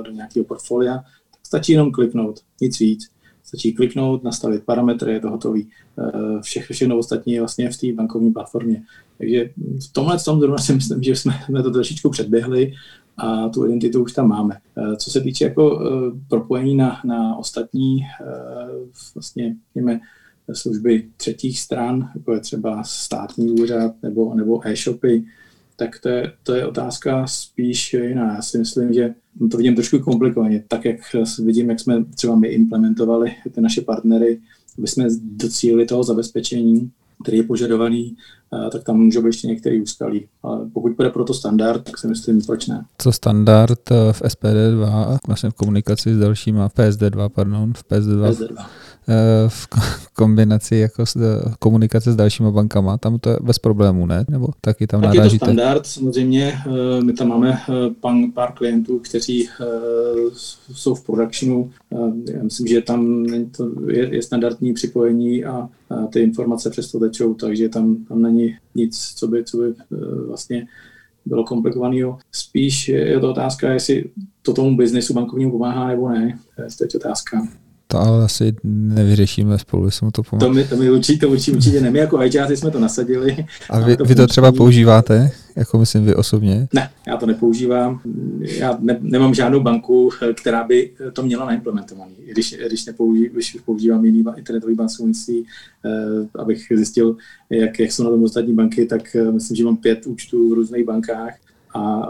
do 0.05 0.11
nějakého 0.11 0.45
portfolia, 0.45 0.95
tak 0.95 1.47
stačí 1.47 1.73
jenom 1.73 1.93
kliknout, 1.93 2.41
nic 2.61 2.79
víc. 2.79 3.09
Stačí 3.43 3.73
kliknout, 3.73 4.25
nastavit 4.25 4.65
parametry, 4.65 5.13
je 5.13 5.21
to 5.21 5.31
hotový. 5.31 5.69
Vše, 6.41 6.61
všechno 6.61 6.99
ostatní 6.99 7.33
je 7.33 7.41
vlastně 7.41 7.71
v 7.71 7.77
té 7.77 7.93
bankovní 7.93 8.33
platformě. 8.33 8.83
Takže 9.19 9.51
v 9.89 9.93
tomhle 9.93 10.19
tom 10.19 10.41
zrovna 10.41 10.59
si 10.59 10.75
myslím, 10.75 11.03
že 11.03 11.17
jsme, 11.17 11.33
jsme 11.45 11.63
to 11.63 11.71
trošičku 11.71 12.11
předběhli 12.11 12.73
a 13.17 13.49
tu 13.49 13.67
identitu 13.67 14.03
už 14.03 14.13
tam 14.13 14.29
máme. 14.29 14.59
Eh, 14.79 14.97
co 14.97 15.11
se 15.11 15.21
týče 15.21 15.45
jako 15.45 15.81
eh, 15.81 16.21
propojení 16.29 16.77
na, 16.77 17.01
na 17.05 17.37
ostatní 17.37 18.03
eh, 18.03 18.25
vlastně, 19.15 19.57
řekněme, 19.67 20.01
služby 20.53 21.09
třetích 21.17 21.61
stran, 21.61 22.11
jako 22.15 22.33
je 22.33 22.41
třeba 22.41 22.83
státní 22.85 23.51
úřad 23.51 23.95
nebo, 24.03 24.35
nebo 24.35 24.69
e-shopy, 24.69 25.25
tak 25.77 25.99
to 25.99 26.09
je, 26.09 26.33
to 26.43 26.55
je 26.55 26.67
otázka 26.67 27.27
spíš 27.27 27.93
jiná. 27.93 28.35
Já 28.35 28.43
si 28.43 28.59
myslím, 28.59 28.93
že 28.93 29.15
to 29.51 29.57
vidím 29.57 29.75
trošku 29.75 29.99
komplikovaně. 29.99 30.65
Tak, 30.69 30.85
jak 30.85 31.01
vidím, 31.45 31.71
jak 31.71 31.81
jsme 31.81 32.05
třeba 32.05 32.37
my 32.37 32.49
implementovali 32.49 33.33
ty 33.55 33.61
naše 33.61 33.81
partnery, 33.81 34.41
aby 34.79 34.87
jsme 34.87 35.07
docílili 35.21 35.87
toho 35.87 36.05
zabezpečení, 36.05 36.91
který 37.23 37.37
je 37.37 37.43
požadovaný, 37.43 38.17
tak 38.73 38.85
tam 38.85 38.97
může 38.97 39.21
být 39.21 39.27
ještě 39.27 39.47
některý 39.47 39.83
úskalí. 39.83 40.27
Ale 40.43 40.61
pokud 40.73 40.93
bude 40.93 41.11
pro 41.11 41.25
to 41.25 41.35
standard, 41.35 41.85
tak 41.85 41.99
si 41.99 42.09
myslím, 42.09 42.43
proč 42.43 42.67
ne. 42.67 42.85
Co 42.99 43.13
standard 43.13 43.91
eh, 43.91 44.13
v 44.13 44.23
SPD2, 44.23 45.19
vlastně 45.27 45.51
v 45.51 45.55
komunikaci 45.55 46.15
s 46.15 46.19
dalšíma, 46.19 46.69
v 46.69 46.75
PSD2, 46.75 47.29
pardon, 47.29 47.73
v 47.77 47.85
PSD2, 47.85 48.31
PSD2. 48.31 48.67
Eh, 49.09 49.49
v 49.49 49.69
kombinaci 50.15 50.77
jako 50.77 51.07
s, 51.07 51.17
komunikace 51.59 52.13
s 52.13 52.17
dalšíma 52.17 52.51
bankama, 52.51 52.99
tam 52.99 53.19
to 53.19 53.31
je 53.31 53.37
bez 53.43 53.59
problémů, 53.59 54.07
ne? 54.07 54.25
Nebo 54.29 54.49
taky 54.61 54.87
tam 54.87 55.01
tak 55.01 55.15
narážíte? 55.15 55.35
je 55.35 55.39
to 55.39 55.45
standard, 55.45 55.87
samozřejmě. 55.87 56.55
My 57.03 57.13
tam 57.13 57.29
máme 57.29 57.59
pár 58.35 58.53
klientů, 58.53 58.99
kteří 58.99 59.49
jsou 60.75 60.95
v 60.95 61.05
productionu. 61.05 61.71
Já 62.35 62.43
myslím, 62.43 62.67
že 62.67 62.81
tam 62.81 63.27
je, 63.89 64.15
je 64.15 64.23
standardní 64.23 64.75
připojení 64.75 65.45
a 65.45 65.69
ty 66.13 66.21
informace 66.21 66.71
přesto 66.71 67.01
tečou, 67.01 67.35
takže 67.35 67.69
tam, 67.69 67.97
tam 67.97 68.23
není 68.23 68.44
nic, 68.75 69.15
co 69.17 69.29
by, 69.29 69.45
co 69.45 69.57
by 69.57 69.65
eh, 69.69 69.97
vlastně 70.27 70.67
bylo 71.27 71.45
komplikovaného. 71.45 72.19
Spíš 72.33 72.89
je 72.89 73.21
to 73.21 73.31
otázka, 73.31 73.73
jestli 73.73 74.11
to 74.43 74.53
tomu 74.55 74.77
biznesu 74.77 75.15
bankovnímu 75.15 75.51
pomáhá 75.51 75.89
nebo 75.89 76.09
ne. 76.09 76.39
To 76.57 76.85
je 76.85 76.89
otázka. 76.97 77.49
To 77.95 78.01
ale 78.01 78.25
asi 78.25 78.55
nevyřešíme 78.65 79.59
spolu, 79.59 79.89
mu 80.03 80.11
to 80.11 80.23
pomáhá. 80.23 80.47
To 80.47 80.55
mi, 80.55 80.65
to 80.65 80.77
mi 80.77 80.91
určitě, 80.91 81.27
to 81.27 81.33
určitě, 81.33 81.57
určitě 81.57 81.81
ne. 81.81 81.91
My 81.91 81.99
jako 81.99 82.23
ITáci 82.23 82.57
jsme 82.57 82.71
to 82.71 82.81
nasadili. 82.81 83.47
A 83.71 83.81
vy 83.81 83.97
to, 83.97 84.05
vy 84.05 84.15
to 84.15 84.27
třeba 84.27 84.53
používáte? 84.53 85.31
Jako 85.57 85.79
myslím 85.79 86.05
vy 86.05 86.15
osobně? 86.15 86.69
Ne, 86.73 86.91
já 87.07 87.17
to 87.17 87.27
nepoužívám. 87.27 88.01
Já 88.41 88.79
ne, 88.81 88.99
nemám 89.01 89.35
žádnou 89.35 89.61
banku, 89.61 90.11
která 90.35 90.65
by 90.65 90.91
to 91.13 91.23
měla 91.23 91.45
naimplementovaný. 91.45 92.15
Když, 92.33 92.57
když, 92.67 92.87
nepouží, 92.87 93.29
když 93.29 93.57
používám 93.65 94.05
jiný 94.05 94.25
internetový 94.37 94.75
bankovnictví, 94.75 95.47
eh, 95.85 96.39
abych 96.39 96.67
zjistil, 96.75 97.17
jak, 97.51 97.79
jak 97.79 97.93
jsou 97.93 98.05
na 98.05 98.11
tom 98.11 98.25
ostatní 98.25 98.55
banky, 98.55 98.87
tak 98.87 99.17
eh, 99.17 99.33
myslím, 99.33 99.57
že 99.57 99.65
mám 99.65 99.77
pět 99.77 100.07
účtů 100.07 100.51
v 100.51 100.53
různých 100.53 100.85
bankách 100.85 101.35
a 101.75 102.07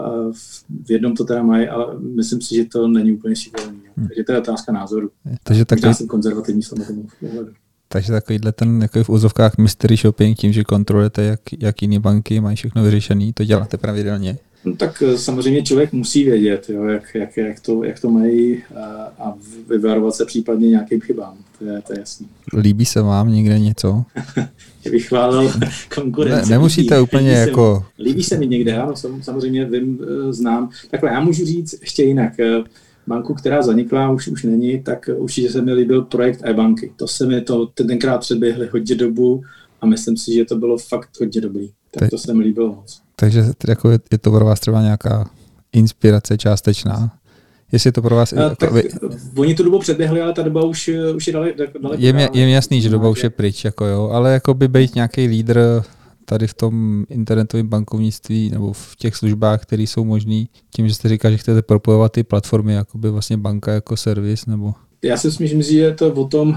v 0.85 0.91
jednom 0.91 1.15
to 1.15 1.25
teda 1.25 1.43
mají, 1.43 1.67
ale 1.67 1.99
myslím 1.99 2.41
si, 2.41 2.55
že 2.55 2.65
to 2.65 2.87
není 2.87 3.11
úplně 3.11 3.35
šikovný. 3.35 3.79
Hmm. 3.97 4.07
Takže 4.07 4.23
to 4.23 4.31
je 4.31 4.37
otázka 4.37 4.71
názoru. 4.71 5.09
Takže 5.43 5.65
takový... 5.65 5.93
Jsem 5.93 6.07
konzervativní 6.07 6.63
z 6.63 6.69
tomu 6.69 6.83
Takže 7.87 8.11
takovýhle 8.11 8.51
ten 8.51 8.81
jako 8.81 9.03
v 9.03 9.09
úzovkách 9.09 9.57
mystery 9.57 9.95
shopping, 9.95 10.37
tím, 10.37 10.53
že 10.53 10.63
kontrolujete, 10.63 11.23
jak, 11.23 11.39
jak 11.59 11.81
jiné 11.81 11.99
banky 11.99 12.39
mají 12.39 12.55
všechno 12.55 12.83
vyřešené, 12.83 13.33
to 13.33 13.43
děláte 13.43 13.77
pravidelně? 13.77 14.37
No, 14.65 14.75
tak 14.75 15.03
eh, 15.05 15.17
samozřejmě 15.17 15.63
člověk 15.63 15.93
musí 15.93 16.23
vědět, 16.23 16.69
jo, 16.69 16.83
jak, 16.83 17.15
jak, 17.15 17.37
jak, 17.37 17.59
to, 17.59 17.83
jak 17.83 17.99
to 17.99 18.09
mají 18.09 18.63
a, 18.75 18.85
a 19.19 19.33
vyvarovat 19.69 20.15
se 20.15 20.25
případně 20.25 20.69
nějakým 20.69 21.01
chybám. 21.01 21.37
To 21.59 21.65
je, 21.65 21.81
to 21.87 21.93
je 21.93 21.99
jasný. 21.99 22.27
Líbí 22.57 22.85
se 22.85 23.01
vám 23.01 23.31
někde 23.31 23.59
něco? 23.59 24.03
bych 24.91 25.07
chválil 25.07 25.51
konkurenci. 25.95 26.49
Ne, 26.49 26.55
nemusíte 26.55 26.95
líbí, 26.95 27.03
úplně 27.03 27.29
líbí 27.29 27.39
jako... 27.39 27.85
Se 27.95 28.03
mi, 28.03 28.09
líbí 28.09 28.23
se 28.23 28.37
mi 28.37 28.47
někde, 28.47 28.77
ano, 28.77 28.93
samozřejmě 29.21 29.65
vím, 29.65 29.99
eh, 30.03 30.33
znám. 30.33 30.69
Takhle, 30.91 31.09
já 31.09 31.19
můžu 31.19 31.45
říct 31.45 31.75
ještě 31.81 32.03
jinak. 32.03 32.39
Eh, 32.39 32.63
banku, 33.07 33.33
která 33.33 33.61
zanikla, 33.61 34.11
už, 34.11 34.27
už 34.27 34.43
není, 34.43 34.83
tak 34.83 35.09
určitě 35.17 35.51
se 35.51 35.61
mi 35.61 35.73
líbil 35.73 36.01
projekt 36.01 36.41
e-banky. 36.43 36.91
To 36.95 37.07
se 37.07 37.25
mi 37.25 37.41
to 37.41 37.65
tenkrát 37.65 38.17
předběhli 38.17 38.69
hodně 38.71 38.95
dobu 38.95 39.43
a 39.81 39.85
myslím 39.85 40.17
si, 40.17 40.33
že 40.33 40.45
to 40.45 40.55
bylo 40.55 40.77
fakt 40.77 41.09
hodně 41.19 41.41
dobrý. 41.41 41.69
Tak 41.99 42.09
to 42.09 42.17
se 42.17 42.33
mi 42.33 42.43
líbilo 42.43 42.67
moc. 42.67 43.01
Takže 43.15 43.45
jako 43.67 43.89
je, 43.89 43.99
je 44.11 44.17
to 44.17 44.31
pro 44.31 44.45
vás 44.45 44.59
třeba 44.59 44.81
nějaká 44.81 45.29
inspirace 45.73 46.37
částečná? 46.37 47.11
Jestli 47.71 47.87
je 47.87 47.91
to 47.91 48.01
pro 48.01 48.15
vás... 48.15 48.33
A, 48.33 48.41
jako, 48.41 48.55
tak, 48.55 48.71
vy... 48.71 48.83
Oni 49.35 49.55
tu 49.55 49.63
dobu 49.63 49.79
předběhli, 49.79 50.21
ale 50.21 50.33
ta 50.33 50.41
doba 50.41 50.63
už, 50.63 50.91
už 51.15 51.27
je 51.27 51.33
daleko. 51.33 51.63
Je, 51.97 52.13
mě, 52.13 52.29
je 52.33 52.45
mi 52.45 52.51
jasný, 52.51 52.81
že 52.81 52.89
doba 52.89 53.09
už 53.09 53.23
je 53.23 53.29
pryč, 53.29 53.65
jako 53.65 53.85
jo, 53.85 54.09
ale 54.13 54.33
jako 54.33 54.53
by 54.53 54.67
být 54.67 54.95
nějaký 54.95 55.27
lídr 55.27 55.83
tady 56.25 56.47
v 56.47 56.53
tom 56.53 57.05
internetovém 57.09 57.67
bankovnictví 57.67 58.49
nebo 58.49 58.73
v 58.73 58.95
těch 58.95 59.15
službách, 59.15 59.61
které 59.61 59.83
jsou 59.83 60.05
možné, 60.05 60.45
tím, 60.75 60.87
že 60.87 60.93
jste 60.93 61.09
říkal, 61.09 61.31
že 61.31 61.37
chcete 61.37 61.61
propojovat 61.61 62.11
ty 62.11 62.23
platformy, 62.23 62.73
jako 62.73 62.97
by 62.97 63.09
vlastně 63.09 63.37
banka 63.37 63.71
jako 63.71 63.97
servis, 63.97 64.45
nebo... 64.45 64.73
Já 65.01 65.17
si 65.17 65.27
myslím, 65.27 65.61
že 65.61 65.77
je 65.77 65.93
to 65.93 66.13
o 66.13 66.27
tom, 66.27 66.55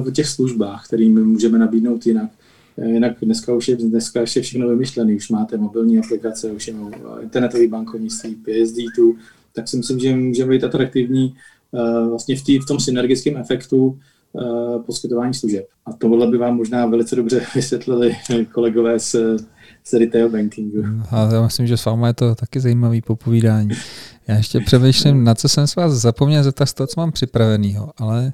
v 0.00 0.10
těch 0.12 0.28
službách, 0.28 0.86
kterými 0.86 1.20
můžeme 1.20 1.58
nabídnout 1.58 2.06
jinak. 2.06 2.30
Eh, 2.78 2.88
jinak 2.88 3.16
dneska 3.22 3.54
už 3.54 3.68
je, 3.68 3.76
dneska 3.76 4.20
je 4.20 4.26
všechno 4.26 4.68
vymyšlené, 4.68 5.14
už 5.14 5.30
máte 5.30 5.56
mobilní 5.56 5.98
aplikace, 5.98 6.52
už 6.52 6.68
je 6.68 6.74
internetový 7.22 7.68
bankovnictví, 7.68 8.36
PSD2, 8.46 9.14
tak 9.54 9.68
si 9.68 9.76
myslím, 9.76 9.98
že 9.98 10.16
může 10.16 10.44
být 10.44 10.64
atraktivní 10.64 11.34
uh, 11.70 12.08
vlastně 12.08 12.36
v, 12.36 12.42
tý, 12.42 12.58
v 12.58 12.66
tom 12.66 12.80
synergickém 12.80 13.36
efektu 13.36 13.98
uh, 14.32 14.82
poskytování 14.82 15.34
služeb. 15.34 15.66
A 15.86 15.92
tohle 15.92 16.26
by 16.26 16.38
vám 16.38 16.56
možná 16.56 16.86
velice 16.86 17.16
dobře 17.16 17.46
vysvětlili 17.54 18.16
kolegové 18.52 18.98
z, 18.98 19.16
z 19.84 19.92
retail 19.92 20.28
bankingu. 20.28 20.82
A 21.10 21.28
já 21.32 21.42
myslím, 21.42 21.66
že 21.66 21.76
s 21.76 21.84
vámi 21.84 22.06
je 22.06 22.14
to 22.14 22.34
taky 22.34 22.60
zajímavý 22.60 23.02
popovídání. 23.02 23.68
Já 24.28 24.36
ještě 24.36 24.60
přemýšlím, 24.60 25.24
na 25.24 25.34
co 25.34 25.48
jsem 25.48 25.66
s 25.66 25.76
vás 25.76 25.92
zapomněl 25.92 26.42
zeptat 26.42 26.72
toho, 26.72 26.86
co 26.86 27.00
mám 27.00 27.12
připravenýho, 27.12 27.90
ale 27.96 28.32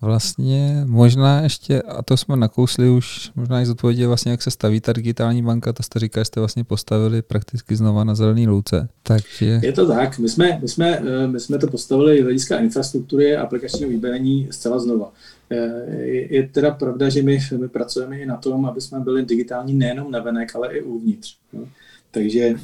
Vlastně 0.00 0.82
možná 0.86 1.40
ještě, 1.40 1.82
a 1.82 2.02
to 2.02 2.16
jsme 2.16 2.36
nakousli 2.36 2.90
už, 2.90 3.30
možná 3.34 3.62
i 3.62 3.66
zodpovědět 3.66 4.06
vlastně, 4.06 4.30
jak 4.30 4.42
se 4.42 4.50
staví 4.50 4.80
ta 4.80 4.92
digitální 4.92 5.42
banka, 5.42 5.72
to 5.72 5.82
jste 5.82 5.98
říkali, 5.98 6.24
jste 6.24 6.40
vlastně 6.40 6.64
postavili 6.64 7.22
prakticky 7.22 7.76
znova 7.76 8.04
na 8.04 8.14
zelený 8.14 8.48
louce. 8.48 8.88
Takže... 9.02 9.60
Je 9.62 9.72
to 9.72 9.86
tak, 9.86 10.18
my 10.18 10.28
jsme, 10.28 10.58
my 10.62 10.68
jsme, 10.68 10.98
eh, 10.98 11.26
my 11.26 11.40
jsme 11.40 11.58
to 11.58 11.66
postavili 11.66 12.20
z 12.20 12.22
hlediska 12.22 12.58
infrastruktury 12.58 13.36
a 13.36 13.42
aplikačního 13.42 13.90
vybavení 13.90 14.48
zcela 14.50 14.78
znova. 14.78 15.12
Eh, 15.50 16.02
je, 16.30 16.48
teda 16.52 16.70
pravda, 16.70 17.08
že 17.08 17.22
my, 17.22 17.38
my 17.56 17.68
pracujeme 17.68 18.18
i 18.18 18.26
na 18.26 18.36
tom, 18.36 18.66
aby 18.66 18.80
jsme 18.80 19.00
byli 19.00 19.24
digitální 19.24 19.74
nejenom 19.74 20.10
na 20.10 20.20
venek, 20.20 20.56
ale 20.56 20.72
i 20.72 20.82
uvnitř. 20.82 21.36
Takže 22.10 22.54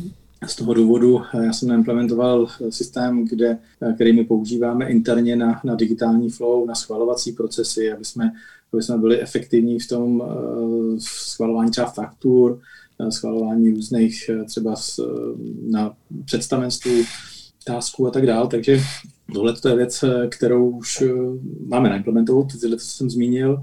z 0.47 0.57
toho 0.57 0.75
důvodu 0.75 1.21
já 1.45 1.53
jsem 1.53 1.71
implementoval 1.71 2.47
systém, 2.71 3.29
kde, 3.29 3.59
který 3.95 4.13
my 4.13 4.25
používáme 4.25 4.89
interně 4.89 5.37
na, 5.37 5.61
na 5.65 5.75
digitální 5.75 6.31
flow, 6.31 6.67
na 6.67 6.75
schvalovací 6.75 7.33
procesy, 7.33 7.93
aby 7.93 8.05
jsme, 8.05 8.33
aby 8.73 8.83
jsme 8.83 8.99
byli 8.99 9.21
efektivní 9.21 9.81
v 9.81 9.89
tom 9.89 10.23
schvalování 10.99 11.71
třeba 11.71 11.91
faktur, 11.91 12.61
schvalování 13.11 13.71
různých 13.71 14.31
třeba 14.47 14.75
na 15.71 15.95
představenstvu, 16.25 16.91
tasků 17.65 18.07
a 18.07 18.11
tak 18.11 18.27
dále. 18.27 18.49
Takže 18.49 18.81
tohle 19.33 19.55
je 19.69 19.77
věc, 19.77 20.05
kterou 20.29 20.71
už 20.71 21.03
eh, 21.03 21.13
máme 21.67 21.89
naimplementovat, 21.89 22.47
tyhle, 22.61 22.77
co 22.77 22.87
jsem 22.87 23.11
zmínil, 23.11 23.63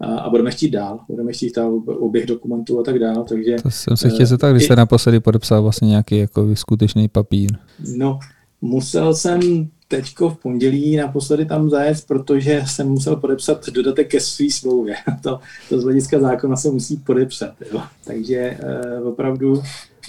a 0.00 0.30
budeme 0.30 0.50
chtít 0.50 0.70
dál. 0.70 1.00
Budeme 1.08 1.32
chtít 1.32 1.56
dál 1.56 1.82
oběh 1.86 2.26
dokumentů 2.26 2.80
a 2.80 2.82
tak 2.82 2.98
dále. 2.98 3.24
Takže, 3.28 3.56
to 3.62 3.70
jsem 3.70 3.96
se 3.96 4.10
chtěl 4.10 4.26
zeptat, 4.26 4.52
když 4.52 4.64
jste 4.64 4.76
naposledy 4.76 5.20
podepsal 5.20 5.62
vlastně 5.62 5.88
nějaký 5.88 6.18
jako 6.18 6.56
skutečný 6.56 7.08
papír. 7.08 7.50
No, 7.96 8.18
musel 8.60 9.14
jsem 9.14 9.68
teďko 9.88 10.30
v 10.30 10.38
pondělí 10.38 10.96
naposledy 10.96 11.44
tam 11.44 11.70
zajet, 11.70 12.04
protože 12.06 12.62
jsem 12.66 12.88
musel 12.88 13.16
podepsat 13.16 13.68
dodatek 13.68 14.08
ke 14.08 14.20
své 14.20 14.50
smlouvě. 14.50 14.94
To, 15.22 15.40
to 15.68 15.80
z 15.80 15.84
hlediska 15.84 16.20
zákona 16.20 16.56
se 16.56 16.70
musí 16.70 16.96
podepsat. 16.96 17.54
Jo. 17.72 17.82
Takže 18.04 18.36
eh, 18.36 19.00
opravdu 19.00 19.62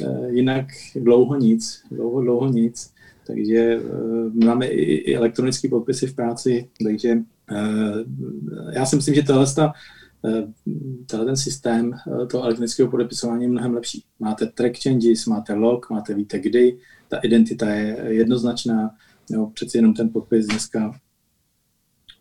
eh, 0.04 0.30
jinak 0.30 0.65
dlouho 0.95 1.36
nic. 1.36 1.82
Dlouho, 1.91 2.21
dlouho 2.21 2.47
nic. 2.47 2.91
Takže 3.27 3.80
uh, 3.80 4.45
máme 4.45 4.65
i, 4.65 4.93
i 4.93 5.15
elektronické 5.15 5.69
podpisy 5.69 6.08
v 6.08 6.13
práci, 6.13 6.67
takže 6.84 7.17
já 8.73 8.85
si 8.85 8.95
myslím, 8.95 9.15
že 9.15 9.23
tohle, 9.23 9.45
ta, 9.55 9.73
uh, 10.21 10.51
tenhle 11.05 11.25
ten 11.25 11.37
systém 11.37 11.91
uh, 12.07 12.27
toho 12.27 12.43
elektronického 12.43 12.91
podepisování 12.91 13.43
je 13.43 13.49
mnohem 13.49 13.73
lepší. 13.73 14.03
Máte 14.19 14.45
track 14.45 14.83
changes, 14.83 15.25
máte 15.25 15.53
log, 15.53 15.89
máte 15.89 16.13
víte 16.13 16.39
kdy, 16.39 16.77
ta 17.09 17.17
identita 17.17 17.69
je 17.69 17.97
jednoznačná, 18.07 18.95
jo, 19.29 19.51
přeci 19.53 19.77
jenom 19.77 19.93
ten 19.93 20.09
podpis 20.09 20.45
dneska, 20.47 20.99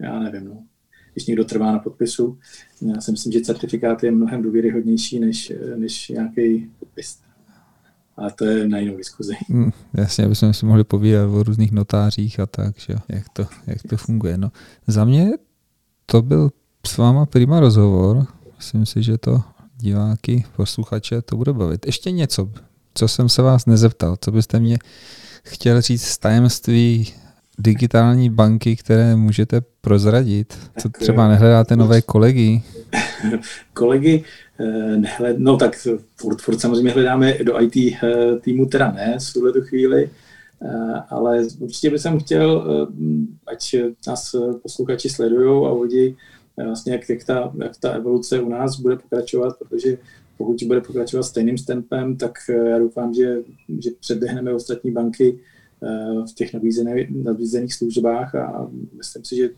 já 0.00 0.20
nevím, 0.20 0.44
no, 0.44 0.64
když 1.12 1.26
někdo 1.26 1.44
trvá 1.44 1.72
na 1.72 1.78
podpisu, 1.78 2.38
já 2.94 3.00
si 3.00 3.10
myslím, 3.10 3.32
že 3.32 3.40
certifikát 3.40 4.02
je 4.02 4.10
mnohem 4.10 4.42
důvěryhodnější 4.42 5.20
než, 5.20 5.52
než 5.76 6.08
nějaký 6.08 6.70
podpis 6.78 7.18
ale 8.16 8.30
to 8.30 8.44
je 8.44 8.68
na 8.68 8.78
jinou 8.78 8.96
diskuzi. 8.96 9.34
Mm, 9.48 9.70
jasně, 9.94 10.24
abychom 10.24 10.54
si 10.54 10.66
mohli 10.66 10.84
povídat 10.84 11.30
o 11.30 11.42
různých 11.42 11.72
notářích 11.72 12.40
a 12.40 12.46
tak, 12.46 12.78
že 12.78 12.94
jak 13.08 13.28
to, 13.28 13.46
jak 13.66 13.82
to 13.88 13.96
funguje. 13.96 14.38
No, 14.38 14.52
za 14.86 15.04
mě 15.04 15.30
to 16.06 16.22
byl 16.22 16.50
s 16.86 16.96
váma 16.96 17.26
prima 17.26 17.60
rozhovor. 17.60 18.26
Myslím 18.56 18.86
si, 18.86 19.02
že 19.02 19.18
to 19.18 19.42
diváky, 19.76 20.44
posluchače 20.56 21.22
to 21.22 21.36
bude 21.36 21.52
bavit. 21.52 21.86
Ještě 21.86 22.10
něco, 22.10 22.50
co 22.94 23.08
jsem 23.08 23.28
se 23.28 23.42
vás 23.42 23.66
nezeptal, 23.66 24.16
co 24.20 24.32
byste 24.32 24.60
mě 24.60 24.78
chtěl 25.44 25.80
říct 25.80 26.04
z 26.04 26.18
tajemství 26.18 27.12
digitální 27.58 28.30
banky, 28.30 28.76
které 28.76 29.16
můžete 29.16 29.60
prozradit? 29.80 30.58
Co 30.78 30.88
třeba 30.88 31.28
nehledáte 31.28 31.76
nové 31.76 32.02
kolegy? 32.02 32.62
kolegy 33.74 34.24
Eh, 34.49 34.49
nehled, 34.96 35.38
no 35.38 35.56
tak 35.56 35.76
furt, 36.16 36.40
furt 36.40 36.58
samozřejmě 36.58 36.90
hledáme 36.90 37.38
do 37.44 37.62
IT 37.62 37.76
eh, 37.76 38.36
týmu 38.40 38.66
teda 38.66 38.92
ne 38.92 39.18
v 39.20 39.32
tuhle 39.32 39.52
chvíli, 39.60 40.10
eh, 40.62 40.94
ale 41.08 41.46
určitě 41.58 41.90
bych 41.90 42.02
chtěl, 42.18 42.66
ať 43.46 43.74
nás 44.06 44.36
posluchači 44.62 45.08
sledují 45.08 45.66
a 45.66 45.72
uvidí 45.72 46.16
vlastně, 46.64 46.92
jak, 46.92 47.08
jak, 47.08 47.24
ta, 47.24 47.52
jak 47.58 47.76
ta 47.76 47.92
evoluce 47.92 48.40
u 48.40 48.48
nás 48.48 48.80
bude 48.80 48.96
pokračovat, 48.96 49.56
protože 49.58 49.98
pokud 50.38 50.56
bude 50.66 50.80
pokračovat 50.80 51.22
stejným 51.22 51.56
tempem, 51.56 52.16
tak 52.16 52.32
já 52.68 52.78
doufám, 52.78 53.14
že, 53.14 53.36
že 53.78 53.90
předběhneme 54.00 54.54
ostatní 54.54 54.90
banky 54.90 55.38
v 56.30 56.34
těch 56.34 56.54
nabízených, 56.54 57.10
nabízených 57.24 57.74
službách 57.74 58.34
a 58.34 58.68
myslím 58.96 59.24
si, 59.24 59.36
že 59.36 59.48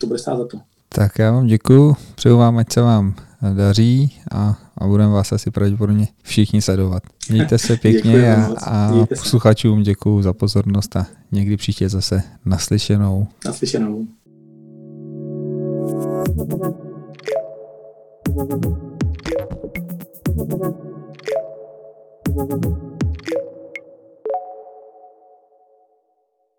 to 0.00 0.06
bude 0.06 0.18
stát 0.18 0.38
za 0.38 0.46
to. 0.46 0.60
Tak 0.88 1.18
já 1.18 1.32
vám 1.32 1.46
děkuji, 1.46 1.94
přeju 2.14 2.36
vám, 2.36 2.58
ať 2.58 2.72
se 2.72 2.80
vám 2.80 3.14
daří 3.54 4.12
a, 4.30 4.58
a 4.78 4.86
budeme 4.86 5.12
vás 5.12 5.32
asi 5.32 5.50
pravděpodobně 5.50 6.08
všichni 6.22 6.62
sledovat. 6.62 7.02
Mějte 7.30 7.58
se 7.58 7.76
pěkně 7.82 8.36
a, 8.36 8.46
a 8.66 9.06
posluchačům 9.06 9.82
děkuji 9.82 10.22
za 10.22 10.32
pozornost 10.32 10.96
a 10.96 11.06
někdy 11.32 11.56
příště 11.56 11.88
zase 11.88 12.22
naslyšenou. 12.44 13.26
Naslyšenou. 13.46 14.06